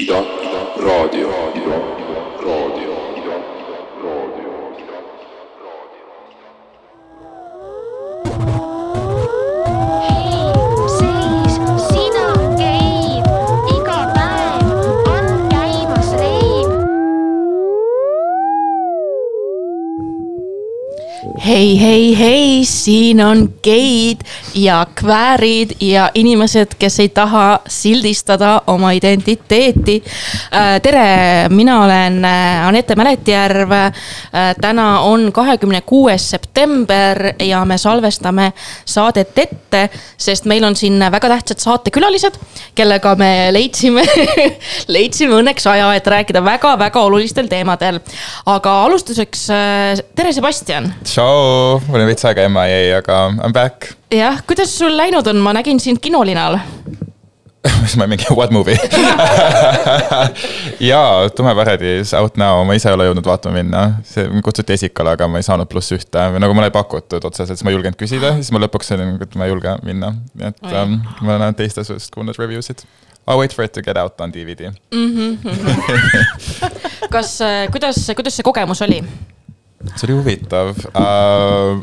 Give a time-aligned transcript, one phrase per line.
[0.00, 2.87] Io, io, rodio, rodio, rodio.
[21.48, 24.20] Hei, hei, hei, siin on geid
[24.54, 30.02] ja kväärid ja inimesed, kes ei taha sildistada oma identiteeti.
[30.82, 33.70] tere, mina olen äh, Anette Mäletjärv.
[34.60, 38.52] täna on kahekümne kuues september ja me salvestame
[38.84, 42.36] saadet ette, sest meil on siin väga tähtsad saatekülalised,
[42.74, 44.04] kellega me leidsime
[44.96, 48.00] leidsime õnneks aja, et rääkida väga-väga olulistel teemadel.
[48.46, 51.37] aga alustuseks, äh, tere, Sebastian tšau,
[51.88, 53.92] mul on veits aega MIA, aga I m back.
[54.14, 56.58] jah, kuidas sul läinud on, ma nägin sind kinolinal.
[57.82, 58.76] mis ma mingi what movie
[60.90, 63.82] jaa, Tume Paradis out now, ma ise ei ole jõudnud vaatama minna.
[64.06, 67.26] see mind kutsuti esikale, aga ma ei saanud pluss ühte või nagu mulle ei pakutud
[67.30, 70.12] otseselt, siis ma ei julgenud küsida, siis ma lõpuks olin, et ma ei julge minna.
[70.38, 72.86] nii et um, ma olen teiste suust kuulnud review sid.
[73.28, 74.70] I wait for it to get out on DVD.
[77.14, 77.34] kas,
[77.74, 79.02] kuidas, kuidas see kogemus oli?
[79.94, 80.74] See oli huvitav.
[80.90, 81.80] Uh,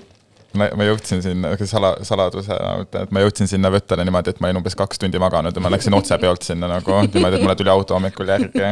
[0.57, 4.51] ma, ma jõudsin sinna, sala, saladusena ütlen, et ma jõudsin sinna Võttele niimoodi, et ma
[4.51, 7.57] olin umbes kaks tundi maganud ja ma läksin otse peolt sinna nagu niimoodi, et mulle
[7.59, 8.63] tuli auto hommikul järgi.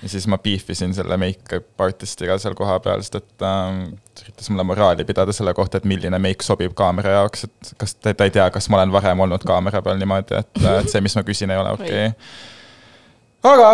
[0.00, 3.52] ja siis ma beefisin selle make-up artistiga seal kohapeal, sest et ta
[4.22, 8.14] üritas mulle moraali pidada selle kohta, et milline make sobib kaamera jaoks, et kas ta,
[8.14, 11.16] ta ei tea, kas ma olen varem olnud kaamera peal niimoodi, et, et see, mis
[11.16, 12.08] ma küsin, ei ole okei.
[12.08, 12.58] Okay
[13.40, 13.68] aga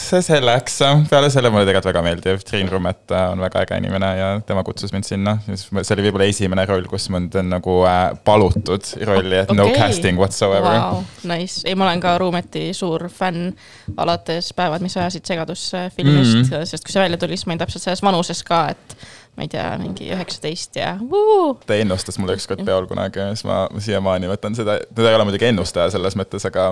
[0.00, 0.78] see selleks,
[1.10, 4.94] peale selle mulle tegelikult väga meeldib, Triin Rummet on väga äge inimene ja tema kutsus
[4.94, 9.42] mind sinna, siis see oli võib-olla esimene roll, kus mind on nagu äh, palutud rolli,
[9.42, 9.60] et okay.
[9.60, 11.04] no casting whatsoever wow..
[11.28, 13.52] Nice, ei ma olen ka Ruumeti suur fänn
[14.00, 16.44] alates päevad, mis ajasid segadusse filmist mm.
[16.48, 16.68] -hmm.
[16.72, 18.96] sest kui see välja tuli, siis ma olin täpselt selles vanuses ka, et
[19.38, 21.54] ma ei tea, mingi üheksateist ja vuu.
[21.66, 25.26] ta ennustas mulle ükskord peol kunagi ja siis ma siiamaani võtan seda, ta ei ole
[25.28, 26.66] muidugi ennustaja selles mõttes, aga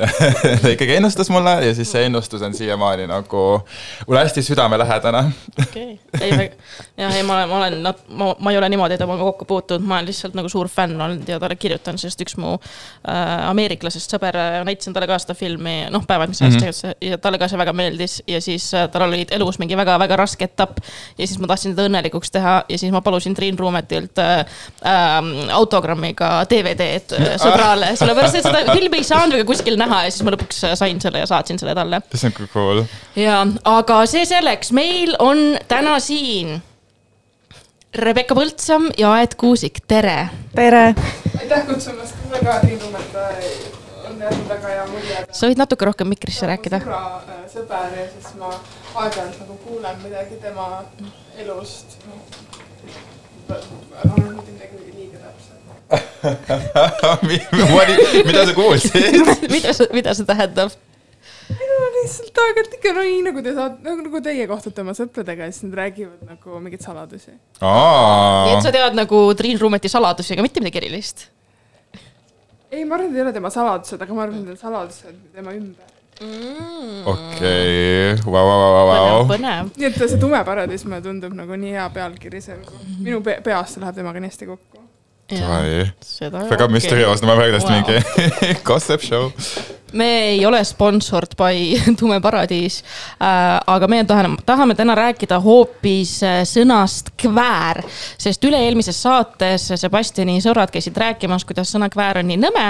[0.62, 3.44] ta ikkagi ennustas mulle ja siis see ennustus on siiamaani nagu
[4.06, 5.24] mulle hästi südamelähedane.
[5.64, 6.60] okei, ei väga,
[7.00, 7.80] jah, ei ma olen, ma olen,
[8.20, 11.28] ma, ma ei ole niimoodi temaga kokku puutunud, ma olen lihtsalt nagu suur fänn olnud
[11.28, 16.04] ja talle kirjutan, sest üks mu äh, ameeriklasest sõber, näitasin talle ka seda filmi, noh,
[16.06, 19.08] päevad, mis ajast tegelikult see ja talle ka see väga meeldis ja siis äh, tal
[19.08, 20.80] oli elus mingi väga-väga raske etapp
[21.18, 24.40] ja siis ma tahtsin teda õnnelikuks teha ja siis ma palusin Triin Ruumetilt äh,
[24.82, 25.14] äh,
[25.54, 30.26] autogrammiga DVD-d äh, sõbrale, sellepärast et seda filmi ei saanud väga kuskil näha ja siis
[30.26, 32.02] ma lõpuks äh, sain selle ja saatsin selle talle.
[32.14, 32.84] See on küll cool.
[33.18, 36.58] ja, aga see selleks, meil on täna siin
[37.94, 40.28] Rebecca Põldsam ja Aet Kuusik, tere.
[40.56, 40.90] tere,
[41.38, 43.83] aitäh kutsumast, mulle ka Triin Rummet on
[44.24, 45.18] jätnud väga hea mulje.
[45.30, 46.80] sa võid natuke rohkem mikrisse rääkida.
[46.84, 50.68] sõbra äh, sõber ja siis ma aeg-ajalt nagu kuulen midagi tema
[51.42, 51.98] elust.
[53.48, 53.58] noh,
[54.08, 55.62] mitte midagi liiga täpselt.
[58.30, 59.22] mida sa kuulsid?
[59.54, 60.74] mida see, mida see tähendab?
[61.52, 64.94] ei no lihtsalt aeg-ajalt ikka no nii nagu te saate, nagu, nagu teie kohtute oma
[64.96, 67.36] sõpradega ja siis nad räägivad nagu mingeid saladusi.
[67.60, 71.28] nii et sa tead nagu Triin Ruumeti saladusi, aga mitte midagi erilist
[72.74, 74.60] ei, ma arvan, et need ei ole tema saladused, aga ma arvan, et need on
[74.60, 75.90] saladused tema ümber.
[76.20, 77.02] mm..
[77.10, 79.26] okei, vau, vau, vau, põnev, vau.
[79.32, 79.70] põnev.
[79.76, 83.38] nii et see Tume paradiis mulle tundub nagu nii hea pealkiri, see nagu minu pe
[83.46, 84.84] peas läheb temaga nii hästi kokku.
[86.50, 87.80] Väga müsterioosne, ma hästi Wow.
[87.80, 89.30] mingi gossip show.
[89.94, 92.80] Me ei ole sponsored by Tume Paradiis
[93.22, 97.82] äh,, aga me tahame, tahame täna rääkida hoopis äh, sõnast kväär,
[98.18, 102.66] sest üle-eelmises saates Sebastiani sõbrad käisid rääkimas, kuidas sõna kväär on nii nõme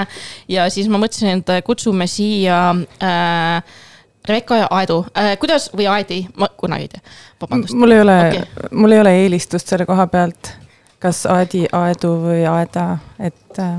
[0.48, 2.60] ja siis ma mõtlesin, et kutsume siia
[3.02, 3.80] äh,
[4.28, 7.76] Rebecca ja Aedu äh,, kuidas või Aedi, ma kunagi ei tea, vabandust.
[7.78, 10.54] mul ei ole okay., mul ei ole eelistust selle koha pealt,
[11.02, 12.86] kas Aadi, Aedu või Aeda,
[13.20, 13.76] et äh,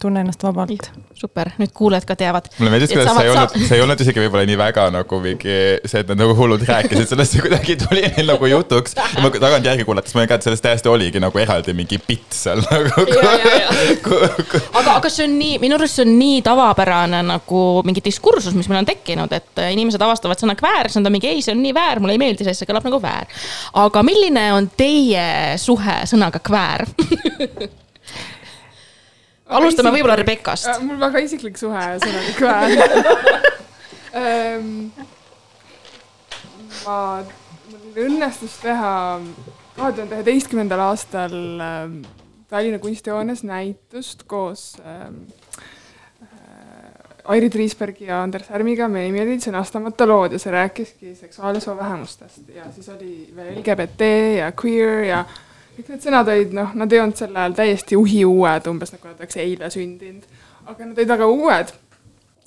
[0.00, 0.90] tunne ennast vabalt.
[1.20, 2.48] super, nüüd kuulajad ka teavad.
[2.58, 5.56] mulle meeldis, kuidas see ei olnud see ei olnud isegi võib-olla nii väga nagu mingi
[5.84, 8.96] see, et nad nagu hullult rääkisid sellest, see kuidagi tuli neil nagu jutuks.
[8.96, 12.36] ja ma tagantjärgi kuulates ma nägin ka, et sellest täiesti oligi nagu eraldi mingi bitt
[12.36, 13.04] seal nagu.
[13.10, 13.90] Ja, ja, ja.
[14.80, 18.70] aga, aga see on nii, minu arust see on nii tavapärane nagu mingi diskursus, mis
[18.72, 21.60] meil on tekkinud, et inimesed avastavad sõna kväär, siis nad on mingi ei, see on
[21.64, 23.28] nii väär, mulle ei meeldi see, see kõlab nagu väär.
[23.84, 25.28] aga milline on teie
[25.60, 26.88] suhe sõnaga kväär?
[29.58, 30.68] alustame võib-olla Rebekast.
[30.70, 31.84] Äh, mul väga isiklik suhe
[32.38, 32.70] kväär
[34.14, 34.90] ähm,.
[36.84, 36.96] ma,
[37.70, 38.94] mul õnnestus teha
[39.76, 42.00] kahe tuhande üheteistkümnendal aastal ähm,
[42.50, 45.08] Tallinna Kunstihoones näitust koos äh,
[47.30, 51.62] Airi Triisbergi ja Anders Härmiga meie nimi oli sõnastamata lood ja see rääkiski seksuaal- ja
[51.62, 54.10] soovähemustest ja siis oli veel LGBT
[54.40, 55.24] ja queer ja
[55.76, 59.42] kõik need sõnad olid noh, nad ei olnud sel ajal täiesti uhiuued, umbes nagu öeldakse
[59.44, 60.26] eile sündinud,
[60.66, 61.72] aga nad olid väga uued.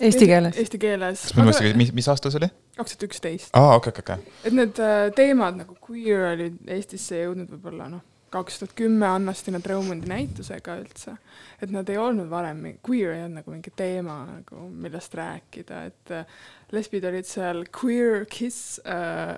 [0.04, 0.58] Eesti keeles.
[0.60, 1.28] Eesti keeles.
[1.28, 2.50] kas ma mõtlesin, mis, mis aasta see oli?
[2.78, 3.52] kaks tuhat üksteist.
[3.54, 4.34] aa, okei, okei, okei.
[4.50, 8.02] et need äh, teemad nagu queer olid Eestisse jõudnud võib-olla noh,
[8.34, 11.16] kaks tuhat kümme Anna-Stina Treumondi näitusega üldse.
[11.62, 16.16] et nad ei olnud varem, queer ei olnud nagu mingi teema nagu, millest rääkida, et
[16.18, 16.26] äh,
[16.74, 19.38] lesbid olid seal queer kiss äh,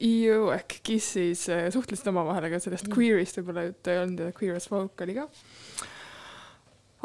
[0.00, 4.56] EU ehk Kissis äh, suhtlesid omavahel, aga sellest queer'ist võib-olla juttu ei olnud ja queer
[4.58, 5.26] as folk oli ka.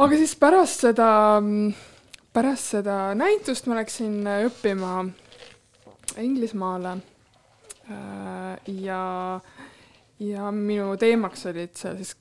[0.05, 1.09] aga siis pärast seda,
[2.35, 5.03] pärast seda näitust ma läksin äh, õppima
[6.21, 6.95] Inglismaale
[7.89, 9.01] äh, ja,
[10.23, 12.15] ja minu teemaks olid seal siis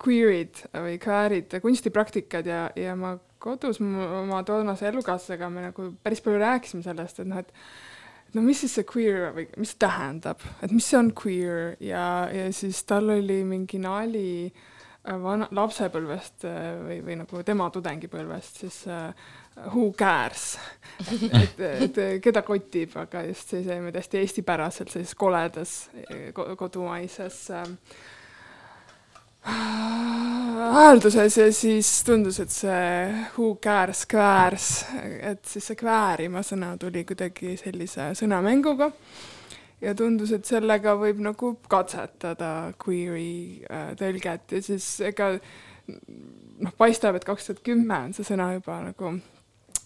[0.00, 6.42] queer'id või queer'id kunstipraktikad ja, ja ma kodus oma toonase elukaaslasega me nagu päris palju
[6.42, 10.74] rääkisime sellest, et noh, et no mis siis see queer või mis see tähendab, et
[10.74, 12.04] mis see on queer ja,
[12.34, 14.68] ja siis tal oli mingi nali äh,
[15.04, 19.10] vana, lapsepõlvest äh, või, või nagu tema tudengipõlvest siis äh,
[19.72, 20.58] who cares,
[21.00, 26.52] et, et, et keda kotib, aga just see, see täiesti eestipäraselt sellises koledas eh, ko-
[26.60, 27.66] kodumaises äh,
[30.72, 32.84] häälduses ja siis tundus, et see
[33.36, 34.68] who cares, queers,
[35.20, 38.90] et siis see queerima sõna tuli kuidagi sellise sõnamänguga.
[39.80, 44.52] Ja tundus, et sellega võib nagu katsetada queer'i äh, tõlget.
[44.52, 45.30] Ja siis ega
[45.88, 49.14] noh, paistab, et kaks tuhat kümme on see sõna juba nagu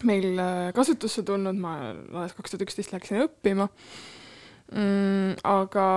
[0.03, 3.69] meil äh, kasutusse tulnud, ma alles kaks tuhat üksteist läksin õppima.
[4.75, 5.35] Mm,.
[5.45, 5.87] aga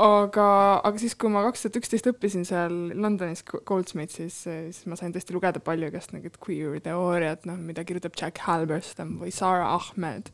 [0.00, 0.46] aga,
[0.82, 5.34] aga siis, kui ma kaks tuhat üksteist õppisin seal Londonis Goldsmithsis, siis ma sain tõesti
[5.36, 10.32] lugeda palju igast mingit queer teooriat, noh, mida kirjutab Jack Halberstam või Sarah Ahmed.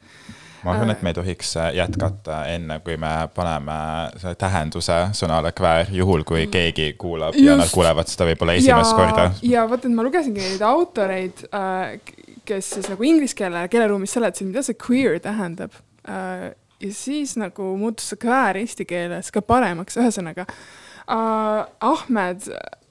[0.64, 3.76] ma arvan, et me ei tohiks äh, jätkata enne, kui me paneme
[4.20, 7.76] selle tähenduse sõnale kväär, juhul kui keegi kuulab ja nad Just.
[7.76, 9.28] kuulevad seda võib-olla esimest korda.
[9.44, 12.00] ja vot, et ma lugesingi neid autoreid äh,,
[12.48, 15.76] kes siis nagu inglise keele keeleruumis seletasid, mida see queer tähendab
[16.08, 16.50] äh,.
[16.80, 22.48] Ja siis nagu muutus see queer eesti keeles ka paremaks, ühesõnaga äh, Ahmed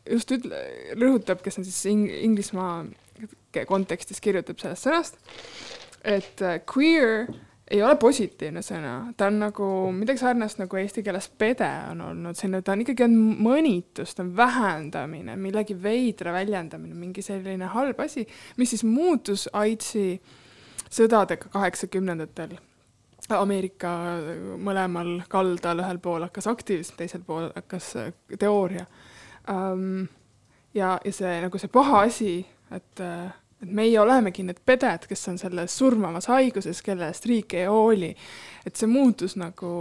[0.09, 0.63] just ütle-,
[0.99, 2.83] rõhutab, kes on siis ing- Inglismaa
[3.67, 5.21] kontekstis kirjutab sellest sõnast,
[6.05, 7.27] et äh, queer
[7.69, 12.37] ei ole positiivne sõna, ta on nagu midagi sarnast nagu eesti keeles pede on olnud,
[12.37, 18.01] selline, ta on ikkagi on mõnitus, ta on vähendamine, millegi veidra väljendamine, mingi selline halb
[18.01, 18.25] asi,
[18.57, 20.07] mis siis muutus AIDSi
[20.89, 22.57] sõdadega kaheksakümnendatel.
[23.37, 23.91] Ameerika
[24.57, 28.85] mõlemal kaldal, ühel pool hakkas aktivism, teisel pool hakkas äh, teooria
[29.49, 30.07] um,.
[30.73, 32.33] ja, ja see nagu see paha asi,
[32.71, 33.29] et äh,
[33.59, 38.13] et meie olemegi need peded, kes on selles surmavas haiguses, kelle eest riik ei hooli.
[38.65, 39.71] et see muutus nagu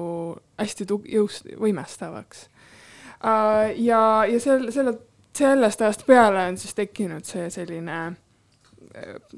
[0.58, 2.48] hästi tug-, jõust-, võimestavaks
[3.22, 3.68] uh,.
[3.76, 4.98] ja, ja sel-, selle,
[5.36, 8.16] sellest ajast peale on siis tekkinud see selline äh,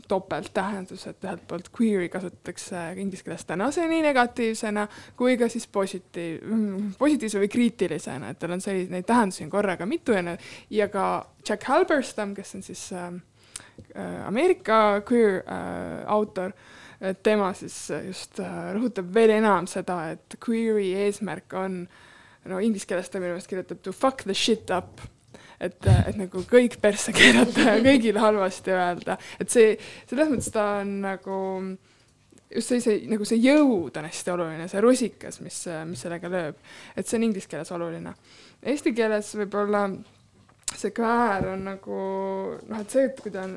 [0.08, 4.86] topelttähendus, et ühelt poolt queer'i kasutatakse inglise keeles tänaseni negatiivsena
[5.16, 6.42] kui ka siis positiiv,
[6.98, 10.36] positiivse või kriitilisena, et tal on selliseid, neid tähendusi on korraga mitu ja,
[10.70, 11.06] ja ka
[11.48, 13.08] Jack Halberstam, kes on siis äh,
[13.94, 16.52] äh, Ameerika queer äh, autor,
[17.23, 21.80] tema siis just äh, rõhutab veel enam seda, et queer'i eesmärk on,
[22.50, 25.00] no inglise keeles ta minu meelest kirjutab to fuck the shit up
[25.61, 29.75] et, et nagu kõik persse keerata ja kõigile halvasti öelda, et see,
[30.11, 31.40] selles mõttes ta on nagu
[32.50, 36.64] just sellise nagu see jõud on hästi oluline, see rusikas, mis, mis sellega lööb,
[36.97, 38.14] et see on inglise keeles oluline.
[38.61, 39.85] Eesti keeles võib-olla
[40.76, 42.00] see kväär on nagu
[42.69, 43.57] noh, et see, et kui ta on,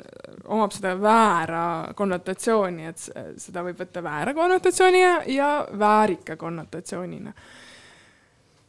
[0.56, 1.66] omab seda väära
[1.98, 3.04] konnotatsiooni, et
[3.42, 7.34] seda võib võtta väära konnotatsiooni ja, ja väärika konnotatsioonina.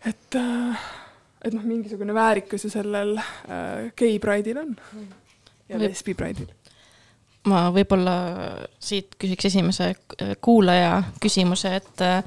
[0.04, 0.90] et äh,
[1.44, 4.74] et noh, mingisugune väärikus ju sellel äh, gei pride'il on
[5.68, 6.50] ja lesbi pride'il.
[7.50, 8.16] ma võib-olla
[8.80, 9.92] siit küsiks esimese
[10.40, 12.22] kuulaja küsimuse, et äh,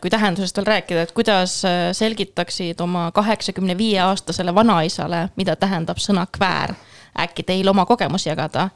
[0.00, 6.02] kui tähendusest veel rääkida, et kuidas äh, selgitaksid oma kaheksakümne viie aastasele vanaisale, mida tähendab
[6.02, 6.76] sõna kväär?
[7.16, 8.68] äkki teil oma kogemusi jagada?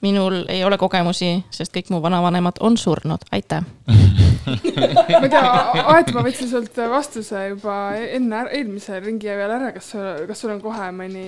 [0.00, 3.64] minul ei ole kogemusi, sest kõik mu vanavanemad on surnud, aitäh.
[4.46, 5.50] ma ei tea,
[5.94, 10.54] Aet, ma võtsin sult vastuse juba enne eelmise ringi ajal ära, kas sul, kas sul
[10.54, 11.26] on kohe mõni,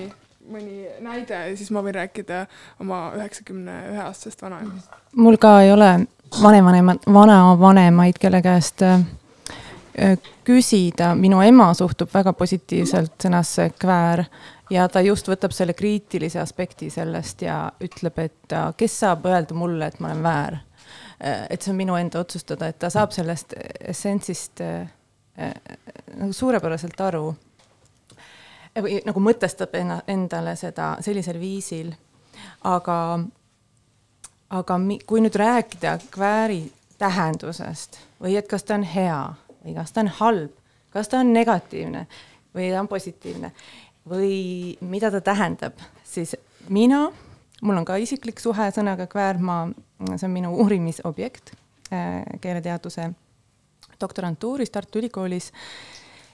[0.49, 2.45] mõni näide ja siis ma võin rääkida
[2.83, 4.99] oma üheksakümne ühe aastasest vanaemast.
[5.15, 5.93] mul ka ei ole
[6.41, 9.01] vanavanemad, vanavanemaid, kelle käest äh,
[9.99, 14.25] äh, küsida, minu ema suhtub väga positiivselt sõnasse kväär
[14.69, 19.89] ja ta just võtab selle kriitilise aspekti sellest ja ütleb, et kes saab öelda mulle,
[19.89, 20.59] et ma olen väär.
[21.19, 24.87] Et see on minu enda otsustada, et ta saab sellest essentsist äh,
[25.39, 25.53] äh,
[26.15, 27.35] nagu suurepäraselt aru.
[28.79, 31.93] või nagu mõtestab enna, endale seda sellisel viisil.
[32.63, 33.19] aga,
[34.49, 39.33] aga mi, kui nüüd rääkida kvääri tähendusest või et kas ta on hea
[39.65, 40.51] või kas ta on halb,
[40.89, 42.07] kas ta on negatiivne
[42.55, 43.51] või ta on positiivne
[44.09, 45.73] või mida ta tähendab,
[46.03, 46.35] siis
[46.69, 47.09] mina,
[47.61, 49.69] mul on ka isiklik suhe sõnaga kväärmaa,
[50.15, 51.53] see on minu uurimisobjekt
[51.93, 53.09] äh, keeleteaduse
[54.01, 55.51] doktorantuuris Tartu Ülikoolis.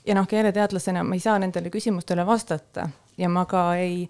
[0.06, 4.10] ja noh, keeleteadlasena ma ei saa nendele küsimustele vastata ja ma ka ei,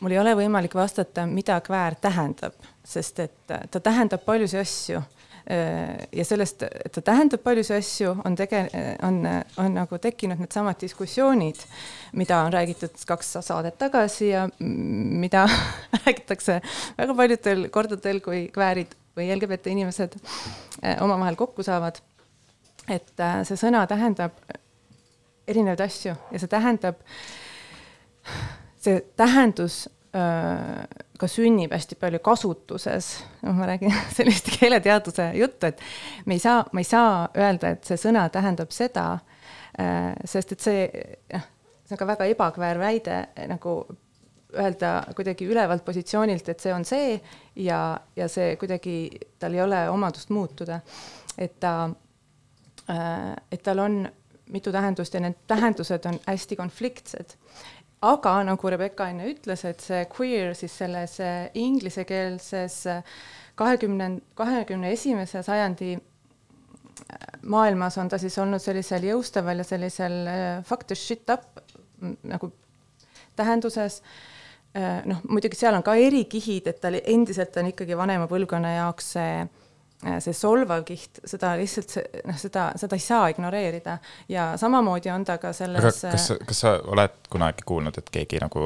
[0.00, 2.54] mul ei ole võimalik vastata, mida kväär tähendab,
[2.84, 5.02] sest et ta tähendab paljusid asju
[5.50, 8.68] ja sellest, et ta tähendab paljusid asju, on tege-,
[9.02, 9.16] on,
[9.58, 11.58] on nagu tekkinud needsamad diskussioonid,
[12.14, 15.48] mida on räägitud kaks saadet tagasi ja mida
[16.04, 16.60] räägitakse
[16.98, 21.98] väga paljudel kordadel, kui kväärid või LGBT inimesed äh, omavahel kokku saavad.
[22.88, 24.38] et äh, see sõna tähendab
[25.48, 27.02] erinevaid asju ja see tähendab,
[28.78, 29.88] see tähendus
[31.20, 33.12] ka sünnib hästi palju kasutuses,
[33.44, 35.80] noh, ma räägin sellist keeleteaduse juttu, et
[36.26, 39.06] me ei saa, ma ei saa öelda, et see sõna tähendab seda,
[40.28, 40.86] sest et see,
[41.34, 41.48] noh,
[41.84, 43.18] see on ka väga ebakväär väide
[43.50, 43.82] nagu
[44.58, 47.18] öelda kuidagi ülevalt positsioonilt, et see on see
[47.62, 47.80] ja,
[48.16, 48.94] ja see kuidagi,
[49.38, 50.80] tal ei ole omadust muutuda.
[51.38, 51.90] et ta,
[53.50, 54.02] et tal on
[54.50, 57.36] mitu tähendust ja need tähendused on hästi konfliktsed
[58.00, 63.02] aga nagu Rebecca enne ütles, et see queer siis selles äh, inglisekeelses äh,
[63.60, 70.18] kahekümne, kahekümne esimese sajandi äh, maailmas on ta siis olnud sellisel jõustaval ja sellisel
[70.64, 71.60] fuck the shit up
[72.00, 72.52] nagu
[73.36, 74.00] tähenduses.
[75.04, 79.32] noh, muidugi seal on ka erikihid, et ta endiselt on ikkagi vanema põlvkonna jaoks see
[80.00, 81.92] see solvav kiht, seda lihtsalt,
[82.24, 83.98] noh, seda, seda ei saa ignoreerida
[84.32, 86.00] ja samamoodi on ta ka selles.
[86.00, 88.62] kas, kas sa oled kunagi kuulnud, et keegi nagu,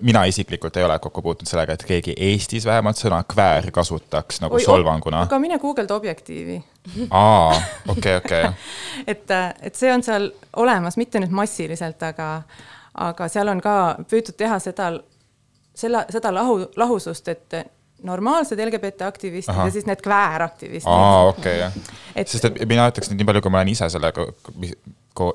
[0.00, 4.56] mina isiklikult ei ole kokku puutunud sellega, et keegi Eestis vähemalt sõna kväär kasutaks nagu
[4.56, 5.26] Oi, solvanguna?
[5.28, 6.56] aga mine guugelda Objektiivi.
[7.10, 7.52] aa,
[7.88, 8.50] okei, okei.
[9.12, 12.30] et, et see on seal olemas, mitte nüüd massiliselt, aga,
[12.94, 13.74] aga seal on ka
[14.08, 14.94] püütud teha seda,
[15.76, 17.60] selle, seda lahu, lahusust, et
[18.02, 19.66] normaalsed LGBT aktivistid Aha.
[19.66, 20.92] ja siis need kvääraktivistid.
[20.92, 22.24] aa, okei okay,, jah.
[22.26, 24.28] sest et mina ütleks nüüd nii palju, kui ma olen ise sellega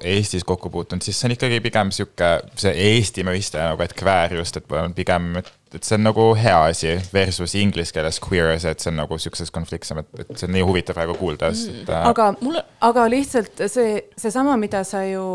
[0.08, 4.38] Eestis kokku puutunud, siis see on ikkagi pigem sihuke, see Eesti mõiste nagu, et kväär
[4.38, 8.72] just, et pigem, et, et see on nagu hea asi versus inglise keeles queer, see,
[8.72, 11.84] et see on nagu sihukeses konfliktsem, et, et see on nii huvitav praegu kuulda, sest
[11.84, 12.08] et äh....
[12.14, 15.26] aga mulle, aga lihtsalt see, seesama, mida sa ju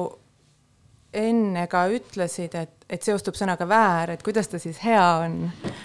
[1.14, 5.38] enne ka ütlesid, et, et seostub sõnaga väär, et kuidas ta siis hea on?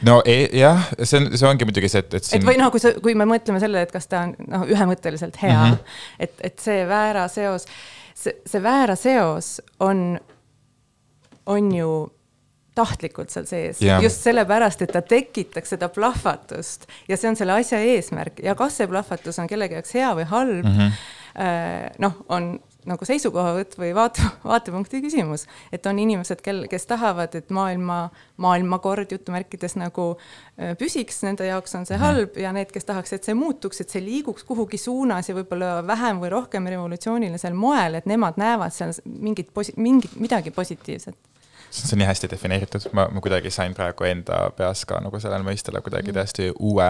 [0.04, 2.42] no e, jah, see on, see ongi muidugi see, et, et siin....
[2.42, 5.40] et või noh, kui sa, kui me mõtleme sellele, et kas ta on noh, ühemõtteliselt
[5.44, 6.02] hea mm, -hmm.
[6.28, 7.68] et, et see väära seos,
[8.12, 10.20] see, see väära seos on,
[11.46, 11.94] on ju
[12.76, 17.56] tahtlikult seal sees yeah., just sellepärast, et ta tekitaks seda plahvatust ja see on selle
[17.62, 22.00] asja eesmärk ja kas see plahvatus on kellegi jaoks hea või halb mm, -hmm.
[22.04, 22.56] noh, on
[22.90, 25.46] nagu seisukohavõtt või vaate, vaatepunkti küsimus.
[25.72, 31.76] et on inimesed, kel, kes tahavad, et maailma, maailmakord jutumärkides nagu äh, püsiks, nende jaoks
[31.76, 32.06] on see mhm.
[32.06, 35.76] halb ja need, kes tahaks, et see muutuks, et see liiguks kuhugi suunas ja võib-olla
[35.88, 41.16] vähem või rohkem revolutsioonilisel moel, et nemad näevad seal mingit mingit, midagi positiivset
[41.74, 45.46] see on nii hästi defineeritud, ma, ma kuidagi sain praegu enda peas ka nagu sellele
[45.48, 46.18] mõistele kuidagi mm.
[46.20, 46.90] täiesti uue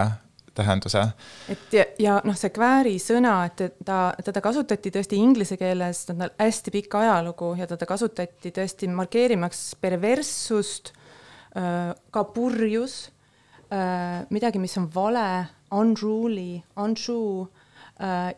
[0.55, 1.03] tähenduse.
[1.49, 6.15] et ja, ja noh, see kvääri sõna, et ta, teda kasutati tõesti inglise keeles, ta
[6.15, 10.93] on hästi pikk ajalugu ja teda kasutati tõesti markeerimaks perverssust,
[11.53, 12.95] ka purjus,
[14.33, 15.27] midagi, mis on vale,
[15.73, 17.47] unruly, untrue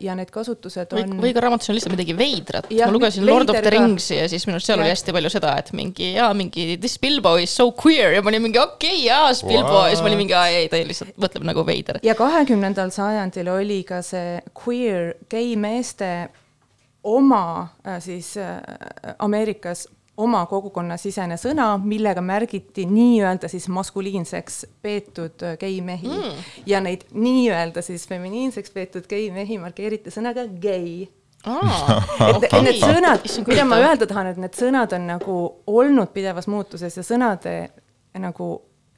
[0.00, 1.14] ja need kasutused on.
[1.22, 2.68] või ka raamatus on lihtsalt midagi veidrat.
[2.70, 4.84] ma lugesin Lord of the Ringsi ja siis minu arust seal ja.
[4.84, 8.30] oli hästi palju seda, et mingi jaa, mingi this Bilbo is so queer ja ma
[8.30, 11.16] olin mingi okei okay,, jaa, Bilbo ja siis ma olin mingi aa ei, ta lihtsalt
[11.16, 12.00] mõtleb nagu veider.
[12.04, 16.12] ja kahekümnendal sajandil oli ka see queer gei meeste
[17.06, 18.60] oma äh, siis äh,
[19.18, 19.86] Ameerikas
[20.16, 26.46] oma kogukonnasisene sõna, millega märgiti nii-öelda siis maskuliinseks peetud geimehi mm.
[26.66, 31.06] ja neid nii-öelda siis feminiinseks peetud geimehi markeeriti sõnaga gei
[31.46, 32.48] Ah, et, okay.
[32.48, 35.36] et need sõnad, mida ma öelda tahan, et need sõnad on nagu
[35.70, 37.52] olnud pidevas muutuses ja sõnade
[38.18, 38.48] nagu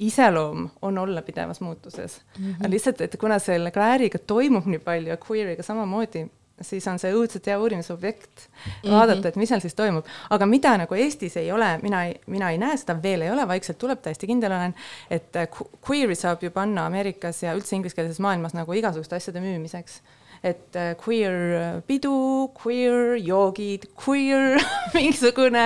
[0.00, 2.54] iseloom on olla pidevas muutuses mm.
[2.54, 2.70] -hmm.
[2.70, 6.24] lihtsalt, et kuna selle queer'iga toimub nii palju ja queer'iga samamoodi
[6.66, 8.46] siis on see õudselt hea uurimisobjekt
[8.84, 10.06] vaadata, et mis seal siis toimub.
[10.30, 13.46] aga mida nagu Eestis ei ole, mina ei, mina ei näe seda, veel ei ole,
[13.48, 14.76] vaikselt tuleb, täiesti kindel olen,
[15.10, 19.42] et äh, qu- queer'i saab ju panna Ameerikas ja üldse ingliskeelses maailmas nagu igasuguste asjade
[19.44, 20.00] müümiseks
[20.44, 24.60] et äh, queer pidu, queer joogid, queer
[24.94, 25.64] mingisugune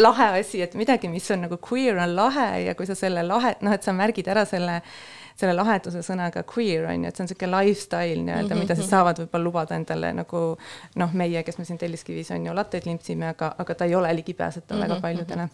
[0.00, 3.54] lahe asi, et midagi, mis on nagu queer on lahe ja kui sa selle lahe,
[3.64, 4.80] noh, et sa märgid ära selle
[5.36, 9.18] selle laheduse sõnaga queer on ju, et see on niisugune lifestyle nii-öelda, mida siis saavad
[9.22, 10.44] võib-olla lubada endale nagu
[11.00, 14.12] noh, meie, kes me siin Telliskivis on ju latteid limpsime, aga, aga ta ei ole
[14.20, 15.48] ligipääsetav väga paljudele.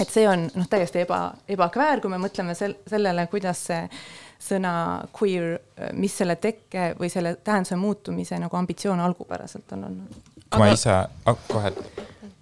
[0.00, 3.82] et see on noh, täiesti eba, ebakväär, kui me mõtleme sel-, sellele, kuidas see
[4.40, 4.72] sõna
[5.16, 5.58] queer,
[5.98, 10.22] mis selle tekke või selle tähenduse muutumise nagu ambitsioon algupäraselt on olnud.
[10.50, 10.94] kui ma ise
[11.26, 11.74] oh,, kohe,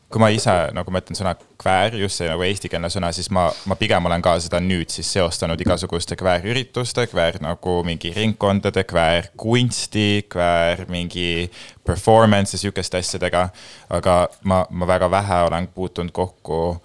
[0.09, 3.77] kui ma ise nagu mõtlen sõna kväär, just see nagu eestikeelne sõna, siis ma, ma
[3.77, 10.25] pigem olen ka seda nüüd siis seostanud igasuguste kväärürituste, kväär nagu mingi ringkondade, kväär kunsti,
[10.33, 11.51] kväär mingi
[11.85, 13.49] performance ja sihukeste asjadega.
[13.91, 16.81] aga ma, ma väga vähe olen puutunud kokku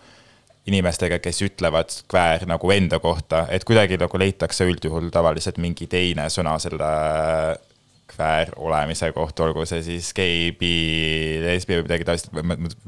[0.67, 6.27] inimestega, kes ütlevad kväär nagu enda kohta, et kuidagi nagu leitakse üldjuhul tavaliselt mingi teine
[6.31, 6.91] sõna selle
[8.15, 10.73] kväär olemise kohta, olgu see siis gei, bi,
[11.43, 12.33] lesbi või midagi taolist,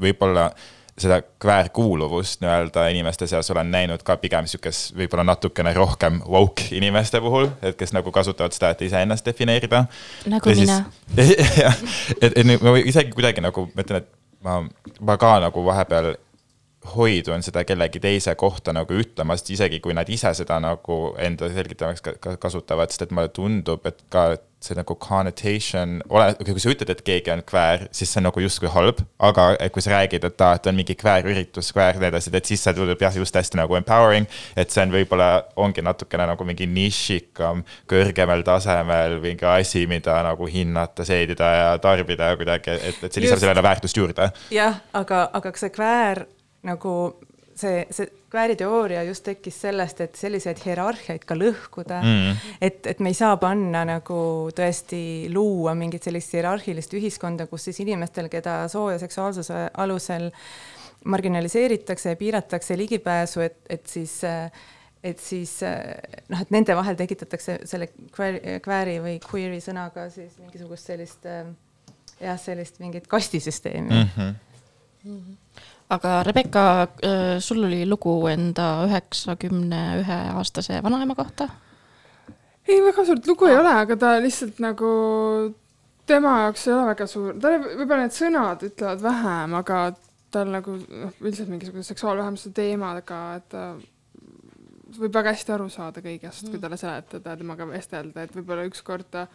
[0.00, 0.50] võib-olla
[0.96, 7.20] seda kväärkuuluvust nii-öelda inimeste seas olen näinud ka pigem sihukes võib-olla natukene rohkem woke inimeste
[7.20, 9.84] puhul, et kes nagu kasutavad seda, et iseennast defineerida.
[10.32, 10.78] Nagu mina..
[11.60, 11.82] jah,
[12.20, 14.14] et, et nüüd ma isegi kuidagi nagu ma ütlen, et
[14.46, 14.62] ma,
[15.00, 16.14] ma ka nagu vahepeal
[16.94, 21.50] hoidun seda kellegi teise kohta nagu ütlemast, isegi kui nad ise seda nagu enda
[21.92, 24.28] ka kasutavad, sest et mulle tundub, et ka
[24.66, 28.42] see nagu connotation, ole, kui sa ütled, et keegi on kväär, siis see on nagu
[28.42, 32.10] justkui halb, aga kui sa räägid, et aa, et on mingi kväärüritus, kväär ja nii
[32.10, 35.30] edasi, et siis see tundub jah, just hästi nagu empowering, et see on võib-olla
[35.62, 42.32] ongi natukene nagu mingi nišikam, kõrgemal tasemel mingi asi, mida nagu hinnata, seedida ja tarbida
[42.38, 44.30] kuidagi, et, et see lisab sellele väärtust juurde.
[44.54, 46.26] Jah, aga, aga see kväär
[46.66, 46.92] nagu
[47.56, 52.54] see, see kvääriteooria just tekkis sellest, et selliseid hierarhiaid ka lõhkuda mm..
[52.60, 54.20] et, et me ei saa panna nagu
[54.56, 55.00] tõesti
[55.32, 60.30] luua mingit sellist hierarhilist ühiskonda, kus siis inimestel, keda soo ja seksuaalsuse alusel
[61.06, 64.20] marginaliseeritakse ja piiratakse ligipääsu, et, et siis
[65.06, 70.90] et siis noh, et nende vahel tekitatakse selle queer- queer'i või queer'i sõnaga siis mingisugust
[70.90, 74.08] sellist jah, sellist mingit kastisüsteemi mm.
[74.16, 74.34] mm.
[75.04, 75.74] -hmm.
[75.94, 76.62] Aga Rebecca,
[77.40, 81.48] sul oli lugu enda üheksakümne ühe aastase vanaema kohta.
[82.68, 84.88] ei, väga suurt lugu ei ole, aga ta lihtsalt nagu,
[86.06, 89.82] tema jaoks ei ole väga suur, tal võib-olla need sõnad ütlevad vähem, aga
[90.34, 93.68] tal nagu noh, üldiselt mingisuguse seksuaalvähemuse teemadega, et ta
[94.96, 99.26] võib väga hästi aru saada kõigest, kui talle seletada temaga vestelda, et võib-olla ükskord ta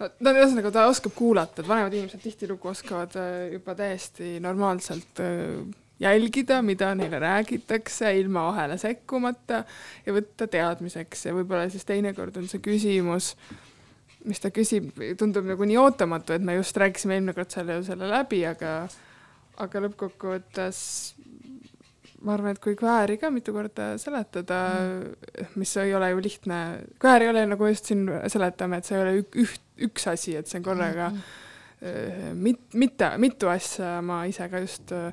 [0.00, 5.22] no ta ühesõnaga, ta oskab kuulata, et vanemad inimesed tihtilugu oskavad äh, juba täiesti normaalselt
[5.22, 5.62] äh,
[6.02, 9.62] jälgida, mida neile räägitakse ilma vahele sekkumata
[10.06, 13.32] ja võtta teadmiseks ja võib-olla siis teinekord on see küsimus,
[14.28, 17.86] mis ta küsib, tundub nagu nii ootamatu, et me just rääkisime eelmine kord selle ju
[17.86, 18.76] selle läbi, aga
[19.62, 20.78] aga lõppkokkuvõttes
[22.22, 26.58] ma arvan, et kui kvääri ka mitu korda seletada mm., mis ei ole ju lihtne,
[27.02, 30.36] kväär ei ole nagu just siin seletame, et see ei ole ük, üht, üks asi,
[30.38, 32.34] et see on korraga mm -hmm.
[32.34, 35.12] mit, mitte, mitu asja, ma ise ka just äh,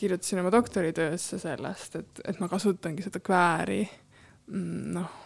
[0.00, 5.18] kirjutasin oma doktoritöösse sellest, et, et ma kasutangi seda kvääri mm, noh,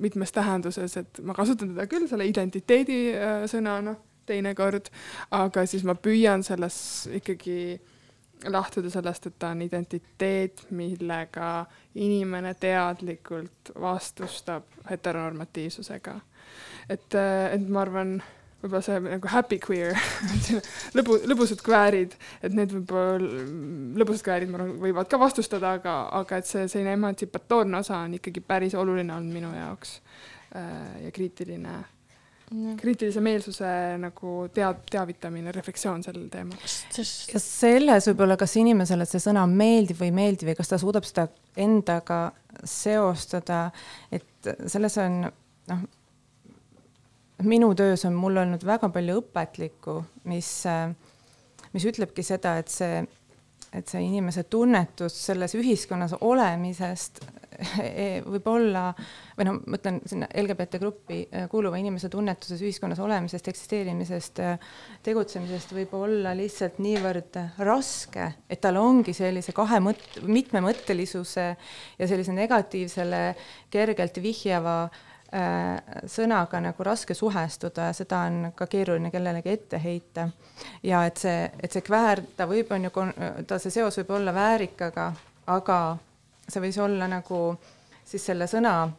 [0.00, 3.96] mitmes tähenduses, et ma kasutan teda küll selle identiteedi äh, sõnana
[4.30, 4.90] teinekord,
[5.34, 6.76] aga siis ma püüan selles
[7.20, 7.80] ikkagi
[8.48, 11.66] lähtuda sellest, et ta on identiteet, millega
[12.00, 16.20] inimene teadlikult vastustab heteronormatiivsusega.
[16.88, 17.14] et,
[17.52, 18.22] et ma arvan,
[18.60, 19.96] võib-olla see nagu happy queer,
[20.98, 23.44] lõbu, lõbusad kväärid, et need võib-olla,
[24.02, 28.18] lõbusad kväärid, ma arvan, võivad ka vastustada, aga, aga et see selline emantsipatoorne osa on
[28.20, 29.96] ikkagi päris oluline olnud minu jaoks
[30.56, 31.78] äh, ja kriitiline
[32.80, 33.68] kriitilise meelsuse
[34.02, 36.58] nagu tead-, teavitamine, refleksioon sellel teemal.
[36.66, 40.80] sest ja selles võib-olla, kas inimesele see sõna meeldib või ei meeldi või kas ta
[40.82, 41.28] suudab seda
[41.62, 42.20] endaga
[42.66, 43.68] seostada,
[44.10, 45.22] et selles on
[45.70, 45.86] noh,
[47.42, 49.96] minu töös on mul olnud väga palju õpetlikku,
[50.30, 50.50] mis,
[51.72, 53.02] mis ütlebki seda, et see,
[53.72, 57.22] et see inimese tunnetus selles ühiskonnas olemisest
[58.32, 58.86] võib olla
[59.36, 64.40] või noh, ma ütlen sinna LGBT gruppi äh, kuuluva inimese tunnetuses ühiskonnas olemisest, eksisteerimisest,
[65.06, 71.46] tegutsemisest võib olla lihtsalt niivõrd raske, et tal ongi sellise kahe mõt-, mitmemõttelisuse
[71.98, 73.22] ja sellise negatiivsele
[73.72, 75.06] kergelt vihjava äh,
[76.10, 80.28] sõnaga nagu raske suhestuda ja seda on ka keeruline kellelegi ette heita.
[80.82, 82.90] ja et see, et see kväär, ta võib, on ju,
[83.46, 85.12] ta, see seos võib olla väärikaga,
[85.46, 85.78] aga
[86.48, 87.54] see võis olla nagu
[88.04, 88.90] siis selle sõna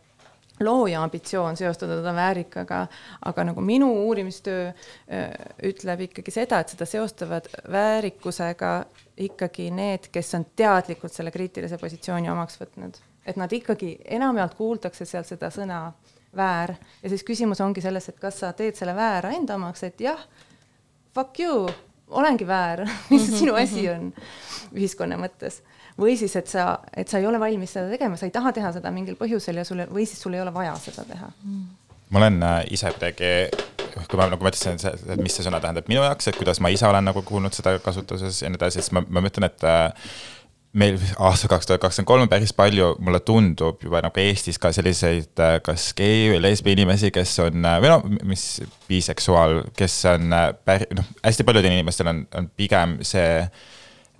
[0.64, 2.88] looja ambitsioon seostada teda väärikaga,
[3.26, 5.28] aga nagu minu uurimistöö öö,
[5.64, 8.74] ütleb ikkagi seda, et seda seostavad väärikusega
[9.18, 13.02] ikkagi need, kes on teadlikult selle kriitilise positsiooni omaks võtnud.
[13.26, 15.82] et nad ikkagi, enamjaolt kuuldakse seal seda sõna
[16.38, 16.76] väär.
[17.04, 20.22] Ja siis küsimus ongi selles, et kas sa teed selle väära enda omaks, et jah,
[21.16, 21.68] fuck you,
[22.12, 24.10] olengi väär mis see sinu asi on
[24.76, 25.62] ühiskonna mõttes.
[26.00, 28.72] Või siis, et sa, et sa ei ole valmis seda tegema, sa ei taha teha
[28.78, 31.28] seda mingil põhjusel ja sulle või siis sul ei ole vaja seda teha.
[32.10, 33.32] ma olen äh, ise kuidagi,
[34.08, 36.88] kui ma nagu mõtlesin, et mis see sõna tähendab minu jaoks, et kuidas ma ise
[36.88, 40.16] olen nagu kuulnud seda kasutuses ja nii edasi, siis ma, ma mõtlen, et äh,
[40.74, 44.72] meil aastal kaks tuhat kakskümmend kolm on päris palju, mulle tundub juba nagu Eestis ka
[44.76, 48.46] selliseid äh, kas gei või lesbi inimesi, kes on või noh, mis
[48.88, 50.34] biseksuaal, kes on
[50.66, 53.30] päri-, noh, hästi paljudel inimestel on, on pigem see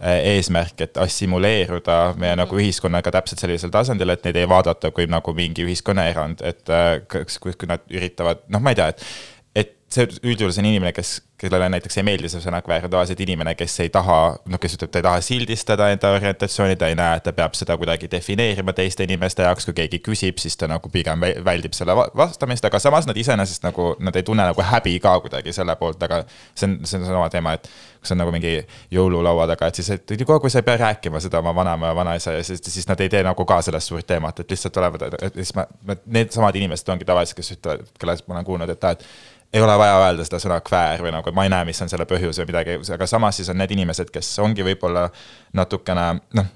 [0.02, 5.06] Äh, eesmärk, et assimileeruda meie nagu ühiskonnaga täpselt sellisel tasandil, et neid ei vaadata kui
[5.06, 10.54] nagu mingi ühiskonnaerand, et äh, kui, nad üritavad, noh, ma ei tea, et see üldjuhul
[10.54, 13.90] see on inimene, kes, kellele näiteks ei meeldi see sõna kväär, tavaliselt inimene, kes ei
[13.94, 14.18] taha,
[14.50, 17.58] noh, kes ütleb, ta ei taha sildistada enda orientatsiooni, ta ei näe, et ta peab
[17.58, 21.96] seda kuidagi defineerima teiste inimeste jaoks, kui keegi küsib, siis ta nagu pigem väldib selle
[21.98, 26.04] vastamist, aga samas nad iseenesest nagu, nad ei tunne nagu häbi ka kuidagi selle poolt,
[26.08, 27.68] aga see on, see on sama teema, et
[28.02, 28.56] kui on nagu mingi
[28.96, 31.98] jõululaua taga, et siis, et kogu aeg sa ei pea rääkima seda oma vanaema ja
[31.98, 35.06] vanaisa ja siis, siis nad ei tee nagu ka sellest suurt teemat, et lihtsalt tulevad,
[35.20, 35.68] et siis ma,
[36.06, 39.06] needsamad inimesed ongi tavaliselt, kes ütlevad, kellest ma olen kuulnud, et aa, et
[39.54, 42.08] ei ole vaja öelda seda sõna kväär või nagu ma ei näe, mis on selle
[42.10, 45.10] põhjus või midagi, aga samas siis on need inimesed, kes ongi võib-olla
[45.58, 46.52] natukene noh.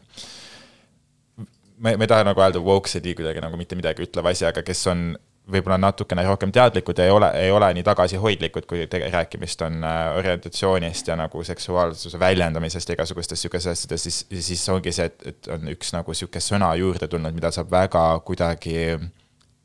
[1.77, 4.63] ma, ma ei taha nagu öelda woke city kuidagi nagu mitte midagi ütlev asi, aga
[4.65, 5.09] kes on
[5.51, 10.15] võib-olla natukene rohkem teadlikud ja ei ole, ei ole nii tagasihoidlikud, kui rääkimist on äh,
[10.17, 15.51] orientatsioonist ja nagu seksuaalsuse väljendamisest ja igasugustest sihukesest asjadest, siis, siis ongi see, et, et
[15.53, 18.95] on üks nagu sihuke sõna juurde tulnud, mida saab väga kuidagi